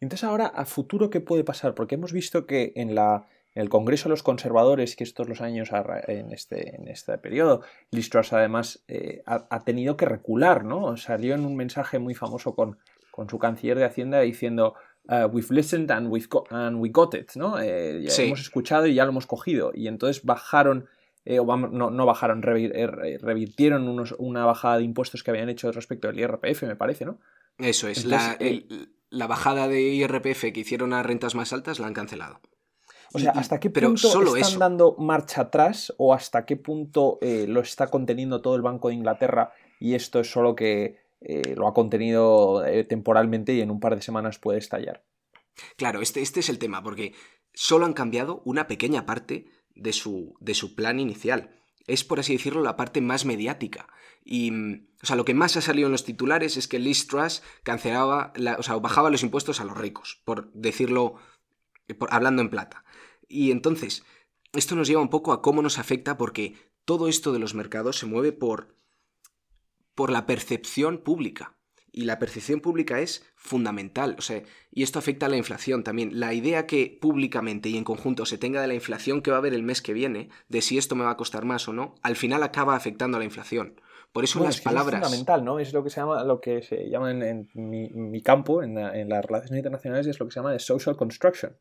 Entonces 0.00 0.24
ahora, 0.24 0.46
a 0.46 0.66
futuro, 0.66 1.10
¿qué 1.10 1.20
puede 1.20 1.44
pasar? 1.44 1.74
Porque 1.74 1.94
hemos 1.94 2.12
visto 2.12 2.46
que 2.46 2.72
en 2.76 2.94
la, 2.94 3.26
en 3.54 3.62
el 3.62 3.68
Congreso 3.68 4.04
de 4.04 4.10
los 4.10 4.22
Conservadores, 4.22 4.96
que 4.96 5.04
estos 5.04 5.28
los 5.28 5.40
años 5.40 5.70
en 6.08 6.32
este, 6.32 6.76
en 6.76 6.88
este 6.88 7.16
periodo, 7.18 7.62
Liz 7.90 8.10
Truss 8.10 8.32
además 8.32 8.82
eh, 8.88 9.22
ha, 9.26 9.60
tenido 9.60 9.96
que 9.96 10.06
recular, 10.06 10.64
¿no? 10.64 10.96
Salió 10.96 11.34
en 11.34 11.44
un 11.44 11.54
mensaje 11.54 11.98
muy 11.98 12.14
famoso 12.14 12.54
con, 12.54 12.78
con 13.10 13.28
su 13.30 13.38
canciller 13.38 13.78
de 13.78 13.84
Hacienda 13.84 14.20
diciendo 14.20 14.74
uh, 15.08 15.26
We've 15.26 15.54
listened 15.54 15.90
and, 15.92 16.08
we've 16.10 16.28
and 16.50 16.80
we 16.80 16.88
got 16.88 17.14
it, 17.14 17.30
¿no? 17.36 17.60
Eh, 17.60 18.04
hemos 18.18 18.40
escuchado 18.40 18.86
y 18.86 18.94
ya 18.94 19.04
lo 19.04 19.10
hemos 19.10 19.26
cogido. 19.26 19.70
Y 19.72 19.86
entonces 19.86 20.24
bajaron, 20.24 20.88
eh, 21.24 21.38
o 21.38 21.56
no, 21.56 21.90
no, 21.90 22.06
bajaron, 22.06 22.42
revirtieron 22.42 23.88
una 24.18 24.44
bajada 24.46 24.78
de 24.78 24.84
impuestos 24.84 25.22
que 25.22 25.30
habían 25.30 25.48
hecho 25.48 25.70
respecto 25.70 26.08
del 26.08 26.18
IRPF, 26.18 26.64
me 26.64 26.76
parece, 26.76 27.04
¿no? 27.04 27.20
Eso 27.58 27.86
es, 27.86 28.04
la, 28.04 28.36
la 29.10 29.26
bajada 29.28 29.68
de 29.68 29.80
IRPF 29.80 30.52
que 30.52 30.60
hicieron 30.60 30.92
a 30.92 31.04
rentas 31.04 31.36
más 31.36 31.52
altas 31.52 31.78
la 31.78 31.86
han 31.86 31.94
cancelado. 31.94 32.40
O 33.14 33.18
sea, 33.20 33.30
¿hasta 33.30 33.60
qué 33.60 33.70
punto 33.70 34.36
están 34.36 34.58
dando 34.58 34.96
marcha 34.98 35.42
atrás 35.42 35.94
o 35.98 36.12
hasta 36.12 36.44
qué 36.44 36.56
punto 36.56 37.18
eh, 37.22 37.46
lo 37.48 37.60
está 37.60 37.86
conteniendo 37.86 38.42
todo 38.42 38.56
el 38.56 38.62
Banco 38.62 38.88
de 38.88 38.94
Inglaterra 38.94 39.52
y 39.78 39.94
esto 39.94 40.18
es 40.18 40.30
solo 40.30 40.56
que 40.56 40.98
eh, 41.20 41.54
lo 41.56 41.68
ha 41.68 41.74
contenido 41.74 42.66
eh, 42.66 42.82
temporalmente 42.82 43.54
y 43.54 43.60
en 43.60 43.70
un 43.70 43.78
par 43.78 43.94
de 43.94 44.02
semanas 44.02 44.40
puede 44.40 44.58
estallar? 44.58 45.04
Claro, 45.76 46.02
este, 46.02 46.22
este 46.22 46.40
es 46.40 46.48
el 46.48 46.58
tema, 46.58 46.82
porque 46.82 47.14
solo 47.52 47.86
han 47.86 47.92
cambiado 47.92 48.42
una 48.44 48.66
pequeña 48.66 49.06
parte 49.06 49.46
de 49.76 49.92
su, 49.92 50.34
de 50.40 50.54
su 50.54 50.74
plan 50.74 50.98
inicial. 50.98 51.50
Es, 51.86 52.02
por 52.02 52.18
así 52.18 52.32
decirlo, 52.32 52.62
la 52.62 52.76
parte 52.76 53.00
más 53.00 53.24
mediática. 53.24 53.88
Y, 54.24 54.50
mm, 54.50 54.88
o 55.02 55.06
sea, 55.06 55.14
lo 55.16 55.24
que 55.24 55.34
más 55.34 55.56
ha 55.56 55.60
salido 55.60 55.86
en 55.86 55.92
los 55.92 56.04
titulares 56.04 56.56
es 56.56 56.66
que 56.66 56.80
Liz 56.80 57.06
Truss 57.06 57.42
cancelaba, 57.62 58.32
o 58.58 58.62
sea, 58.62 58.74
bajaba 58.76 59.10
los 59.10 59.22
impuestos 59.22 59.60
a 59.60 59.64
los 59.64 59.78
ricos, 59.78 60.20
por 60.24 60.52
decirlo, 60.52 61.14
hablando 62.10 62.42
en 62.42 62.50
plata. 62.50 62.83
Y 63.34 63.50
entonces, 63.50 64.04
esto 64.52 64.76
nos 64.76 64.86
lleva 64.86 65.02
un 65.02 65.10
poco 65.10 65.32
a 65.32 65.42
cómo 65.42 65.60
nos 65.60 65.80
afecta 65.80 66.16
porque 66.16 66.54
todo 66.84 67.08
esto 67.08 67.32
de 67.32 67.40
los 67.40 67.54
mercados 67.54 67.98
se 67.98 68.06
mueve 68.06 68.30
por, 68.30 68.76
por 69.96 70.12
la 70.12 70.24
percepción 70.24 70.98
pública. 70.98 71.56
Y 71.90 72.04
la 72.04 72.20
percepción 72.20 72.60
pública 72.60 73.00
es 73.00 73.24
fundamental. 73.34 74.14
O 74.18 74.22
sea, 74.22 74.42
y 74.70 74.84
esto 74.84 75.00
afecta 75.00 75.26
a 75.26 75.28
la 75.28 75.36
inflación 75.36 75.82
también. 75.82 76.20
La 76.20 76.32
idea 76.32 76.66
que 76.66 76.96
públicamente 77.00 77.68
y 77.68 77.76
en 77.76 77.82
conjunto 77.82 78.24
se 78.24 78.38
tenga 78.38 78.60
de 78.60 78.68
la 78.68 78.74
inflación 78.74 79.20
que 79.20 79.32
va 79.32 79.38
a 79.38 79.40
haber 79.40 79.54
el 79.54 79.64
mes 79.64 79.82
que 79.82 79.92
viene, 79.92 80.28
de 80.48 80.60
si 80.60 80.78
esto 80.78 80.94
me 80.94 81.04
va 81.04 81.10
a 81.10 81.16
costar 81.16 81.44
más 81.44 81.66
o 81.68 81.72
no, 81.72 81.96
al 82.02 82.14
final 82.14 82.44
acaba 82.44 82.76
afectando 82.76 83.16
a 83.16 83.20
la 83.20 83.26
inflación. 83.26 83.80
Por 84.12 84.22
eso 84.22 84.42
las 84.44 84.60
palabras. 84.60 85.00
Es 85.00 85.06
fundamental, 85.08 85.44
¿no? 85.44 85.58
Es 85.58 85.72
lo 85.72 85.82
que 85.82 85.90
se 85.90 86.00
llama, 86.00 86.22
lo 86.22 86.40
que 86.40 86.62
se 86.62 86.88
llama 86.88 87.10
en, 87.10 87.48
mi, 87.54 88.22
campo, 88.22 88.62
en, 88.62 88.78
en, 88.78 89.08
las 89.08 89.24
relaciones 89.24 89.58
internacionales, 89.58 90.06
es 90.06 90.20
lo 90.20 90.26
que 90.26 90.32
se 90.32 90.38
llama 90.38 90.52
de 90.52 90.60
social 90.60 90.96
construction. 90.96 91.56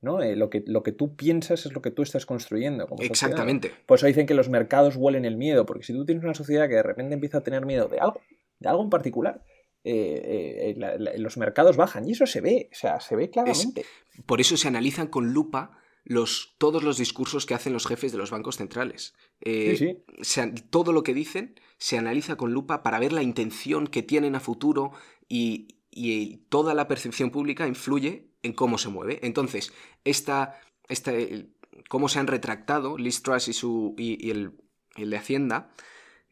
¿No? 0.00 0.22
Eh, 0.22 0.36
lo, 0.36 0.50
que, 0.50 0.62
lo 0.66 0.82
que 0.82 0.92
tú 0.92 1.16
piensas 1.16 1.66
es 1.66 1.72
lo 1.72 1.82
que 1.82 1.90
tú 1.90 2.02
estás 2.02 2.26
construyendo. 2.26 2.86
Como 2.86 3.02
Exactamente. 3.02 3.72
Por 3.86 3.98
eso 3.98 4.06
dicen 4.06 4.26
que 4.26 4.34
los 4.34 4.48
mercados 4.48 4.96
huelen 4.96 5.24
el 5.24 5.36
miedo, 5.36 5.66
porque 5.66 5.84
si 5.84 5.92
tú 5.92 6.04
tienes 6.04 6.24
una 6.24 6.34
sociedad 6.34 6.68
que 6.68 6.76
de 6.76 6.82
repente 6.82 7.14
empieza 7.14 7.38
a 7.38 7.42
tener 7.42 7.66
miedo 7.66 7.88
de 7.88 7.98
algo, 7.98 8.20
de 8.58 8.68
algo 8.68 8.82
en 8.82 8.90
particular, 8.90 9.44
eh, 9.84 10.74
eh, 10.76 11.18
los 11.18 11.36
mercados 11.36 11.76
bajan 11.76 12.06
y 12.08 12.12
eso 12.12 12.26
se 12.26 12.40
ve, 12.40 12.68
o 12.72 12.74
sea, 12.74 13.00
se 13.00 13.16
ve 13.16 13.30
claramente. 13.30 13.84
por 14.26 14.40
eso 14.40 14.56
se 14.56 14.68
analizan 14.68 15.06
con 15.06 15.32
lupa 15.32 15.78
los, 16.04 16.54
todos 16.58 16.82
los 16.82 16.98
discursos 16.98 17.46
que 17.46 17.54
hacen 17.54 17.72
los 17.72 17.86
jefes 17.86 18.12
de 18.12 18.18
los 18.18 18.30
bancos 18.30 18.56
centrales. 18.56 19.14
todo 20.70 20.92
lo 20.92 21.02
que 21.02 21.14
dicen 21.14 21.60
se 21.78 21.96
analiza 21.96 22.36
con 22.36 22.52
lupa 22.52 22.82
para 22.82 22.98
ver 22.98 23.12
la 23.12 23.22
intención 23.22 23.86
que 23.86 24.02
tienen 24.02 24.34
a 24.34 24.40
futuro 24.40 24.92
y, 25.28 25.78
y 25.90 26.38
toda 26.48 26.74
la 26.74 26.88
percepción 26.88 27.30
pública 27.30 27.66
influye 27.66 28.27
en 28.42 28.52
cómo 28.52 28.78
se 28.78 28.88
mueve. 28.88 29.20
Entonces, 29.22 29.72
esta, 30.04 30.60
esta, 30.88 31.12
cómo 31.88 32.08
se 32.08 32.18
han 32.18 32.26
retractado 32.26 32.98
Liz 32.98 33.22
Truss 33.22 33.48
y, 33.48 33.52
su, 33.52 33.94
y, 33.98 34.30
el, 34.30 34.52
de 34.96 35.16
Hacienda, 35.16 35.70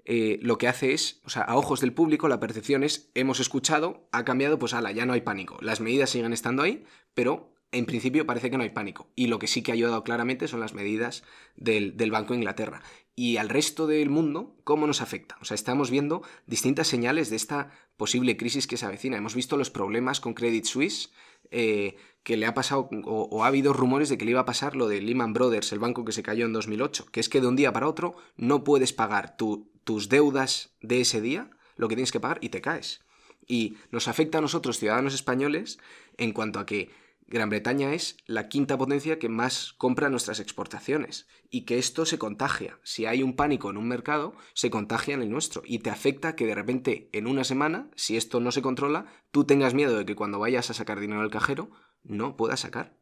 eh, 0.05 0.39
lo 0.43 0.59
que 0.59 0.69
hace 0.69 0.93
es, 0.93 1.21
o 1.25 1.31
sea, 1.31 1.43
a 1.43 1.57
ojos 1.57 1.81
del 1.81 1.93
público, 1.93 2.29
la 2.29 2.41
percepción 2.41 2.85
es, 2.85 3.11
hemos 3.15 3.41
escuchado, 3.41 4.09
ha 4.13 4.25
cambiado, 4.25 4.59
pues 4.59 4.75
ala, 4.75 4.93
ya 4.93 5.07
no 5.07 5.13
hay 5.13 5.23
pánico. 5.23 5.59
Las 5.61 5.81
medidas 5.81 6.11
siguen 6.11 6.33
estando 6.33 6.63
ahí, 6.63 6.85
pero 7.15 7.53
en 7.73 7.87
principio 7.87 8.27
parece 8.27 8.51
que 8.51 8.57
no 8.57 8.63
hay 8.63 8.71
pánico. 8.71 9.11
Y 9.17 9.27
lo 9.27 9.39
que 9.39 9.49
sí 9.49 9.63
que 9.63 9.73
ha 9.73 9.75
ayudado 9.75 10.05
claramente 10.05 10.49
son 10.49 10.61
las 10.61 10.75
medidas 10.75 11.25
del, 11.57 11.97
del, 11.97 12.11
Banco 12.11 12.33
de 12.33 12.39
Inglaterra. 12.39 12.83
Y 13.15 13.39
al 13.39 13.49
resto 13.49 13.87
del 13.87 14.11
mundo, 14.11 14.57
¿cómo 14.63 14.87
nos 14.87 15.01
afecta? 15.01 15.37
O 15.41 15.45
sea, 15.45 15.55
estamos 15.55 15.91
viendo 15.91 16.23
distintas 16.47 16.87
señales 16.87 17.31
de 17.31 17.37
esta 17.37 17.71
posible 17.97 18.37
crisis 18.37 18.67
que 18.67 18.77
se 18.77 18.87
avecina. 18.87 19.17
Hemos 19.17 19.35
visto 19.35 19.57
los 19.57 19.71
problemas 19.71 20.21
con 20.21 20.35
Credit 20.35 20.65
Suisse, 20.65 21.11
eh, 21.51 21.97
que 22.23 22.37
le 22.37 22.47
ha 22.47 22.55
pasado, 22.55 22.89
o, 23.05 23.45
ha 23.45 23.47
habido 23.47 23.73
rumores 23.73 24.09
de 24.09 24.19
que 24.19 24.25
le 24.25 24.33
iba 24.33 24.41
a 24.41 24.47
pasar 24.47 24.75
lo 24.75 24.89
de 24.89 25.01
Lehman 25.01 25.33
Brothers, 25.33 25.73
el 25.73 25.79
banco 25.79 26.05
que 26.05 26.13
se 26.13 26.23
cayó 26.23 26.45
en 26.45 26.53
2008, 26.53 27.07
que 27.13 27.21
es 27.21 27.29
que 27.29 27.41
de 27.41 27.47
un 27.47 27.57
día 27.57 27.73
para 27.73 27.89
otro 27.89 28.17
no 28.37 28.65
puedes 28.65 28.93
pagar 28.93 29.37
tus 29.37 30.09
deudas 30.09 30.75
de 30.81 31.01
ese 31.01 31.21
día, 31.21 31.51
lo 31.77 31.89
que 31.89 31.95
tienes 31.95 32.13
que 32.13 32.21
pagar, 32.21 32.39
y 32.41 32.49
te 32.49 32.61
caes. 32.61 33.05
Y 33.47 33.77
nos 33.93 34.09
afecta 34.09 34.39
a 34.39 34.41
nosotros, 34.41 34.79
ciudadanos 34.79 35.15
españoles, 35.15 35.79
en 36.17 36.33
cuanto 36.33 36.59
a 36.59 36.67
que 36.67 36.91
Gran 37.29 37.51
Bretaña 37.51 37.93
es 37.93 38.17
la 38.27 38.49
quinta 38.49 38.79
potencia 38.79 39.19
que 39.19 39.29
más 39.29 39.73
compra 39.79 40.09
nuestras 40.09 40.39
exportaciones 40.39 41.27
y 41.51 41.65
que 41.65 41.79
esto 41.79 42.07
se 42.07 42.19
contagia. 42.19 42.79
Si 42.85 43.05
hay 43.05 43.25
un 43.25 43.35
pánico 43.35 43.69
en 43.69 43.77
un 43.77 43.89
mercado, 43.89 44.35
se 44.55 44.71
contagia 44.71 45.15
en 45.15 45.23
el 45.23 45.31
nuestro 45.31 45.63
y 45.65 45.81
te 45.81 45.91
afecta 45.91 46.37
que 46.37 46.47
de 46.47 46.55
repente 46.55 47.09
en 47.13 47.27
una 47.27 47.43
semana, 47.43 47.91
si 47.97 48.17
esto 48.17 48.39
no 48.39 48.53
se 48.53 48.63
controla, 48.63 49.07
tú 49.33 49.45
tengas 49.45 49.75
miedo 49.75 49.99
de 49.99 50.07
que 50.07 50.15
cuando 50.15 50.39
vayas 50.39 50.71
a 50.71 50.75
sacar 50.75 51.01
dinero 51.01 51.23
del 51.23 51.31
cajero 51.31 51.71
no 52.05 52.37
puedas 52.37 52.61
sacar. 52.61 52.95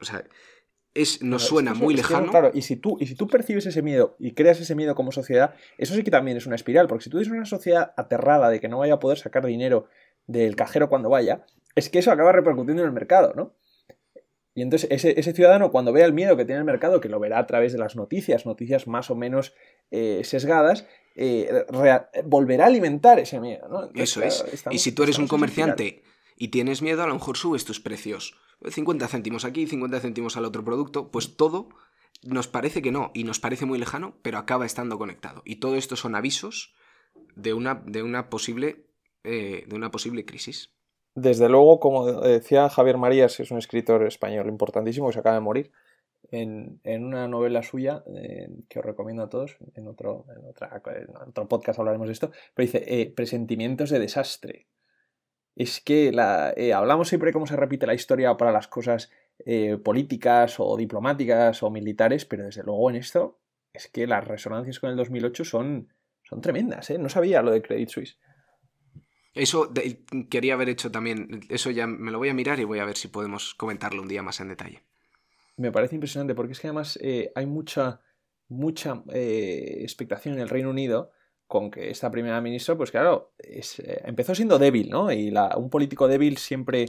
O 0.00 0.04
sea, 0.04 0.24
es, 0.94 1.22
nos 1.22 1.44
suena 1.44 1.72
muy 1.74 1.94
lejano. 1.94 2.30
claro, 2.30 2.50
y 2.52 2.62
si, 2.62 2.74
tú, 2.74 2.96
y 3.00 3.06
si 3.06 3.14
tú 3.14 3.28
percibes 3.28 3.64
ese 3.64 3.80
miedo 3.80 4.16
y 4.18 4.32
creas 4.32 4.60
ese 4.60 4.74
miedo 4.74 4.96
como 4.96 5.12
sociedad, 5.12 5.54
eso 5.78 5.94
sí 5.94 6.02
que 6.02 6.10
también 6.10 6.36
es 6.36 6.46
una 6.46 6.56
espiral, 6.56 6.88
porque 6.88 7.04
si 7.04 7.10
tú 7.10 7.18
eres 7.18 7.30
una 7.30 7.44
sociedad 7.44 7.92
aterrada 7.96 8.50
de 8.50 8.58
que 8.58 8.68
no 8.68 8.78
vaya 8.78 8.94
a 8.94 8.98
poder 8.98 9.18
sacar 9.18 9.46
dinero 9.46 9.86
del 10.26 10.56
cajero 10.56 10.88
cuando 10.88 11.08
vaya, 11.08 11.44
es 11.74 11.88
que 11.88 11.98
eso 11.98 12.10
acaba 12.10 12.32
repercutiendo 12.32 12.82
en 12.82 12.88
el 12.88 12.94
mercado, 12.94 13.32
¿no? 13.34 13.54
Y 14.54 14.62
entonces 14.62 14.90
ese, 14.90 15.32
ciudadano 15.32 15.70
cuando 15.70 15.92
vea 15.92 16.04
el 16.04 16.12
miedo 16.12 16.36
que 16.36 16.44
tiene 16.44 16.58
el 16.58 16.64
mercado, 16.64 17.00
que 17.00 17.08
lo 17.08 17.20
verá 17.20 17.38
a 17.38 17.46
través 17.46 17.72
de 17.72 17.78
las 17.78 17.94
noticias, 17.94 18.46
noticias 18.46 18.86
más 18.88 19.10
o 19.10 19.14
menos 19.14 19.54
eh, 19.90 20.22
sesgadas, 20.24 20.86
eh, 21.14 21.64
volverá 22.24 22.64
a 22.64 22.66
alimentar 22.66 23.18
ese 23.20 23.40
miedo. 23.40 23.68
¿no? 23.68 23.90
Eso 23.94 24.22
es. 24.22 24.44
y 24.70 24.78
si 24.78 24.92
tú 24.92 25.04
eres 25.04 25.18
un 25.18 25.28
comerciante 25.28 26.02
y 26.36 26.48
tienes 26.48 26.82
miedo, 26.82 27.02
a 27.02 27.06
lo 27.06 27.14
mejor 27.14 27.36
subes 27.36 27.64
tus 27.64 27.80
precios. 27.80 28.36
50 28.68 29.06
céntimos 29.08 29.44
aquí, 29.44 29.66
50 29.66 30.00
céntimos 30.00 30.36
al 30.36 30.44
otro 30.44 30.64
producto, 30.64 31.10
pues 31.10 31.36
todo 31.36 31.68
nos 32.22 32.48
parece 32.48 32.82
que 32.82 32.92
no 32.92 33.10
y 33.14 33.24
nos 33.24 33.40
parece 33.40 33.66
muy 33.66 33.78
lejano, 33.78 34.18
pero 34.22 34.38
acaba 34.38 34.66
estando 34.66 34.98
conectado. 34.98 35.42
Y 35.44 35.56
todo 35.56 35.76
esto 35.76 35.96
son 35.96 36.14
avisos 36.14 36.74
de 37.34 37.54
una, 37.54 37.82
de 37.86 38.02
una, 38.02 38.28
posible, 38.28 38.89
eh, 39.24 39.64
de 39.66 39.74
una 39.74 39.90
posible 39.90 40.24
crisis. 40.24 40.72
Desde 41.14 41.48
luego, 41.48 41.80
como 41.80 42.20
decía 42.20 42.68
Javier 42.68 42.96
Marías, 42.96 43.38
es 43.40 43.50
un 43.50 43.58
escritor 43.58 44.06
español 44.06 44.48
importantísimo 44.48 45.08
que 45.08 45.14
se 45.14 45.18
acaba 45.18 45.34
de 45.34 45.40
morir, 45.40 45.72
en, 46.30 46.80
una 46.84 47.26
novela 47.26 47.62
suya, 47.62 48.04
que 48.68 48.78
os 48.78 48.84
recomiendo 48.84 49.22
a 49.22 49.28
todos, 49.28 49.56
en 49.74 49.88
otro, 49.88 50.26
en, 50.36 51.16
otro 51.26 51.48
podcast 51.48 51.78
hablaremos 51.78 52.06
de 52.06 52.12
esto, 52.12 52.30
pero 52.54 52.66
dice 52.66 52.84
eh, 52.86 53.10
presentimientos 53.10 53.90
de 53.90 53.98
desastre. 53.98 54.68
Es 55.56 55.80
que 55.80 56.12
eh, 56.56 56.72
hablamos 56.72 57.08
siempre 57.08 57.32
cómo 57.32 57.46
se 57.46 57.56
repite 57.56 57.86
la 57.86 57.94
historia 57.94 58.36
para 58.36 58.52
las 58.52 58.68
cosas 58.68 59.10
políticas 59.82 60.60
o 60.60 60.76
diplomáticas 60.76 61.62
o 61.62 61.70
militares, 61.70 62.26
pero 62.26 62.44
desde 62.44 62.62
luego 62.62 62.90
en 62.90 62.96
esto 62.96 63.40
es 63.72 63.88
que 63.88 64.06
las 64.06 64.26
resonancias 64.26 64.80
con 64.80 64.90
el 64.90 64.96
2008 64.96 65.44
son, 65.44 65.92
son 66.22 66.40
tremendas. 66.40 66.90
No 66.98 67.08
sabía 67.08 67.42
lo 67.42 67.50
de 67.50 67.62
Credit 67.62 67.88
Suisse. 67.88 68.18
Eso 69.34 69.72
quería 70.28 70.54
haber 70.54 70.68
hecho 70.68 70.90
también, 70.90 71.40
eso 71.48 71.70
ya 71.70 71.86
me 71.86 72.10
lo 72.10 72.18
voy 72.18 72.30
a 72.30 72.34
mirar 72.34 72.58
y 72.58 72.64
voy 72.64 72.80
a 72.80 72.84
ver 72.84 72.96
si 72.96 73.08
podemos 73.08 73.54
comentarlo 73.54 74.02
un 74.02 74.08
día 74.08 74.22
más 74.22 74.40
en 74.40 74.48
detalle. 74.48 74.82
Me 75.56 75.70
parece 75.70 75.94
impresionante 75.94 76.34
porque 76.34 76.52
es 76.52 76.60
que 76.60 76.66
además 76.66 76.98
eh, 77.00 77.30
hay 77.34 77.46
mucha, 77.46 78.00
mucha 78.48 79.02
eh, 79.12 79.78
expectación 79.82 80.34
en 80.34 80.40
el 80.40 80.48
Reino 80.48 80.70
Unido 80.70 81.12
con 81.46 81.70
que 81.70 81.90
esta 81.90 82.10
primera 82.10 82.40
ministra, 82.40 82.76
pues 82.76 82.90
claro, 82.90 83.34
eh, 83.38 83.62
empezó 84.04 84.34
siendo 84.34 84.58
débil, 84.58 84.88
¿no? 84.88 85.12
Y 85.12 85.32
un 85.56 85.70
político 85.70 86.08
débil 86.08 86.36
siempre, 86.36 86.86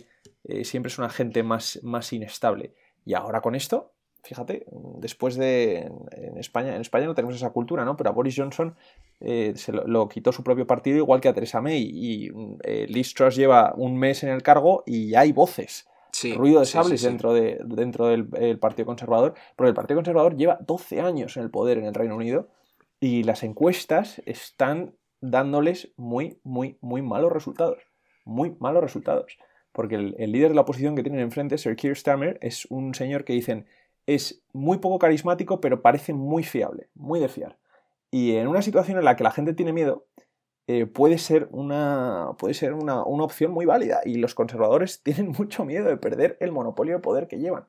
siempre 0.63 0.91
es 0.91 0.99
un 0.99 1.06
agente 1.06 1.41
más, 1.43 1.80
más 1.84 2.13
inestable. 2.13 2.75
Y 3.04 3.15
ahora 3.15 3.41
con 3.41 3.56
esto, 3.56 3.93
fíjate, 4.24 4.66
después 4.98 5.36
de 5.36 5.92
en 6.12 6.38
España, 6.38 6.76
en 6.76 6.82
España 6.82 7.06
no 7.06 7.16
tenemos 7.16 7.36
esa 7.36 7.52
cultura, 7.52 7.86
¿no? 7.86 7.98
Pero 7.98 8.10
a 8.10 8.14
Boris 8.14 8.36
Johnson 8.38 8.76
eh, 9.20 9.54
se 9.56 9.72
lo, 9.72 10.08
quitó 10.10 10.32
su 10.32 10.44
propio 10.44 10.68
partido, 10.68 10.98
igual 10.98 11.22
que 11.22 11.30
a 11.30 11.34
Theresa 11.34 11.62
May. 11.62 11.82
Y 11.82 12.32
eh, 12.64 12.86
Liz 12.88 13.14
Truss 13.14 13.36
lleva 13.36 13.74
un 13.76 13.98
mes 13.98 14.24
en 14.24 14.30
el 14.30 14.44
cargo 14.44 14.84
y 14.86 15.10
ya 15.10 15.22
hay 15.22 15.32
voces. 15.32 15.88
ruido 16.36 16.60
de 16.60 16.66
sables 16.66 17.02
dentro, 17.02 17.34
de, 17.34 17.60
dentro 17.66 18.08
del 18.08 18.60
Partido 18.60 18.86
Conservador, 18.86 19.34
porque 19.56 19.70
el 19.70 19.76
Partido 19.76 19.98
Conservador 19.98 20.36
lleva 20.36 20.60
12 20.62 21.02
años 21.02 21.38
en 21.38 21.44
el 21.44 21.50
poder 21.50 21.78
en 21.78 21.86
el 21.86 21.94
Reino 21.94 22.16
Unido 22.16 22.50
y 23.00 23.24
las 23.24 23.44
encuestas 23.44 24.22
están 24.26 24.94
dándoles 25.22 25.92
muy, 25.98 26.40
muy, 26.44 26.78
muy 26.82 27.02
malos 27.02 27.32
resultados. 27.32 27.80
Muy 28.26 28.56
malos 28.60 28.84
resultados. 28.84 29.38
Porque 29.72 29.96
el, 29.96 30.16
el 30.20 30.32
líder 30.32 30.50
de 30.50 30.56
la 30.56 30.62
oposición 30.62 30.96
que 30.96 31.02
tienen 31.02 31.22
enfrente, 31.22 31.58
Sir 31.58 31.76
Keir 31.76 31.96
Starmer, 31.96 32.38
es 32.42 32.66
un 32.66 32.94
señor 32.94 33.24
que 33.24 33.34
dicen 33.34 33.66
es 34.06 34.44
muy 34.54 34.80
poco 34.80 35.00
carismático, 35.00 35.62
pero 35.62 35.82
parece 35.82 36.14
muy 36.14 36.44
fiable, 36.44 36.90
muy 36.94 37.20
de 37.20 37.30
fiar. 37.30 37.58
Y 38.12 38.36
en 38.36 38.48
una 38.48 38.62
situación 38.62 38.98
en 38.98 39.06
la 39.06 39.16
que 39.16 39.24
la 39.24 39.32
gente 39.32 39.54
tiene 39.54 39.74
miedo, 39.74 40.06
eh, 40.68 40.86
puede 40.86 41.18
ser, 41.18 41.48
una, 41.52 42.32
puede 42.38 42.54
ser 42.54 42.74
una, 42.74 43.02
opción 43.02 43.52
muy 43.52 43.66
válida. 43.66 44.02
Y 44.06 44.16
los 44.16 44.36
conservadores 44.36 45.02
tienen 45.04 45.34
mucho 45.38 45.66
miedo 45.66 45.88
de 45.88 45.98
perder 45.98 46.38
el 46.40 46.52
monopolio 46.52 46.96
de 46.96 47.02
poder 47.02 47.28
que 47.28 47.40
llevan. 47.40 47.68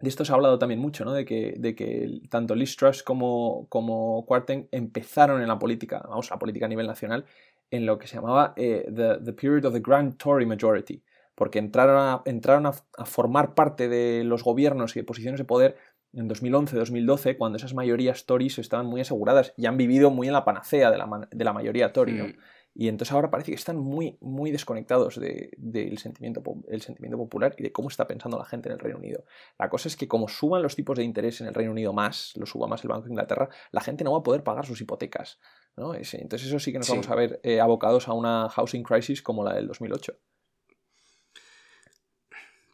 De 0.00 0.08
esto 0.08 0.24
se 0.24 0.32
ha 0.32 0.34
hablado 0.34 0.58
también 0.58 0.80
mucho, 0.80 1.04
¿no? 1.04 1.12
De 1.12 1.24
que, 1.24 1.54
de 1.58 1.76
que 1.76 2.22
tanto 2.28 2.56
Liz 2.56 2.76
como, 3.04 3.66
como 3.68 4.26
Quarten 4.26 4.68
empezaron 4.72 5.40
en 5.40 5.46
la 5.46 5.60
política, 5.60 6.04
vamos, 6.08 6.28
la 6.28 6.40
política 6.40 6.66
a 6.66 6.68
nivel 6.68 6.88
nacional, 6.88 7.24
en 7.70 7.86
lo 7.86 7.98
que 7.98 8.08
se 8.08 8.16
llamaba 8.16 8.52
eh, 8.56 8.84
the, 8.94 9.32
Period 9.32 9.64
of 9.64 9.74
the 9.74 9.80
Grand 9.80 10.16
Tory 10.16 10.44
Majority, 10.44 11.02
porque 11.34 11.58
entraron, 11.58 11.96
a, 11.96 12.22
entraron 12.24 12.66
a, 12.66 12.72
formar 13.04 13.54
parte 13.54 13.88
de 13.88 14.24
los 14.24 14.44
gobiernos 14.44 14.96
y 14.96 15.00
de 15.00 15.04
posiciones 15.04 15.38
de 15.38 15.44
poder 15.44 15.76
en 16.12 16.28
2011-2012, 16.28 17.38
cuando 17.38 17.56
esas 17.56 17.74
mayorías 17.74 18.26
Tories 18.26 18.58
estaban 18.58 18.86
muy 18.86 19.00
aseguradas 19.00 19.54
y 19.56 19.66
han 19.66 19.78
vivido 19.78 20.10
muy 20.10 20.26
en 20.26 20.34
la 20.34 20.44
panacea 20.44 20.90
de 20.90 20.98
la, 20.98 21.28
de 21.30 21.44
la 21.44 21.52
mayoría 21.52 21.92
Tory. 21.92 22.12
¿no? 22.12 22.26
Y 22.74 22.88
entonces 22.88 23.12
ahora 23.12 23.30
parece 23.30 23.50
que 23.50 23.56
están 23.56 23.76
muy, 23.76 24.16
muy 24.20 24.50
desconectados 24.50 25.20
del 25.20 25.98
sentimiento, 25.98 26.42
el 26.68 26.80
sentimiento 26.80 27.18
popular 27.18 27.54
y 27.58 27.62
de 27.62 27.72
cómo 27.72 27.88
está 27.88 28.06
pensando 28.06 28.38
la 28.38 28.46
gente 28.46 28.68
en 28.68 28.74
el 28.74 28.78
Reino 28.78 28.98
Unido. 28.98 29.24
La 29.58 29.68
cosa 29.68 29.88
es 29.88 29.96
que 29.96 30.08
como 30.08 30.28
suban 30.28 30.62
los 30.62 30.74
tipos 30.74 30.96
de 30.96 31.04
interés 31.04 31.40
en 31.42 31.48
el 31.48 31.54
Reino 31.54 31.72
Unido 31.72 31.92
más, 31.92 32.32
lo 32.36 32.46
suba 32.46 32.66
más 32.66 32.82
el 32.82 32.88
Banco 32.88 33.04
de 33.04 33.10
Inglaterra, 33.10 33.48
la 33.72 33.82
gente 33.82 34.04
no 34.04 34.12
va 34.12 34.18
a 34.18 34.22
poder 34.22 34.42
pagar 34.42 34.64
sus 34.64 34.80
hipotecas. 34.80 35.38
¿no? 35.76 35.94
Entonces 35.94 36.48
eso 36.48 36.58
sí 36.58 36.72
que 36.72 36.78
nos 36.78 36.88
vamos 36.88 37.08
a 37.10 37.14
ver 37.14 37.40
eh, 37.42 37.60
abocados 37.60 38.08
a 38.08 38.14
una 38.14 38.48
housing 38.48 38.82
crisis 38.82 39.20
como 39.20 39.44
la 39.44 39.54
del 39.54 39.66
2008 39.66 40.18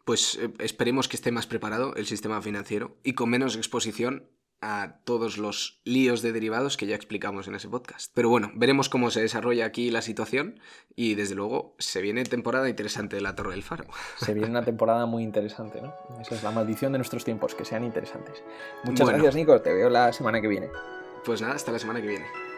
pues 0.09 0.39
eh, 0.41 0.51
esperemos 0.57 1.07
que 1.07 1.17
esté 1.17 1.31
más 1.31 1.45
preparado 1.45 1.93
el 1.93 2.07
sistema 2.07 2.41
financiero 2.41 2.97
y 3.03 3.13
con 3.13 3.29
menos 3.29 3.55
exposición 3.55 4.27
a 4.59 5.01
todos 5.03 5.37
los 5.37 5.81
líos 5.85 6.23
de 6.23 6.31
derivados 6.31 6.77
que 6.77 6.87
ya 6.87 6.95
explicamos 6.95 7.47
en 7.47 7.53
ese 7.53 7.69
podcast. 7.69 8.11
Pero 8.15 8.27
bueno, 8.27 8.49
veremos 8.55 8.89
cómo 8.89 9.11
se 9.11 9.21
desarrolla 9.21 9.65
aquí 9.65 9.91
la 9.91 10.01
situación 10.01 10.61
y 10.95 11.13
desde 11.13 11.35
luego 11.35 11.75
se 11.77 12.01
viene 12.01 12.23
temporada 12.23 12.67
interesante 12.67 13.17
de 13.17 13.21
la 13.21 13.35
Torre 13.35 13.51
del 13.51 13.61
Faro. 13.61 13.85
Se 14.17 14.33
viene 14.33 14.49
una 14.49 14.65
temporada 14.65 15.05
muy 15.05 15.21
interesante, 15.21 15.79
¿no? 15.79 15.93
Esa 16.19 16.33
es 16.33 16.41
la 16.41 16.49
maldición 16.49 16.91
de 16.91 16.97
nuestros 16.97 17.23
tiempos, 17.23 17.53
que 17.53 17.63
sean 17.63 17.83
interesantes. 17.83 18.41
Muchas 18.85 19.09
gracias, 19.09 19.35
Nico. 19.35 19.61
Te 19.61 19.71
veo 19.71 19.91
la 19.91 20.11
semana 20.11 20.41
que 20.41 20.47
viene. 20.47 20.69
Pues 21.23 21.39
nada, 21.39 21.53
hasta 21.53 21.71
la 21.71 21.77
semana 21.77 22.01
que 22.01 22.07
viene. 22.07 22.48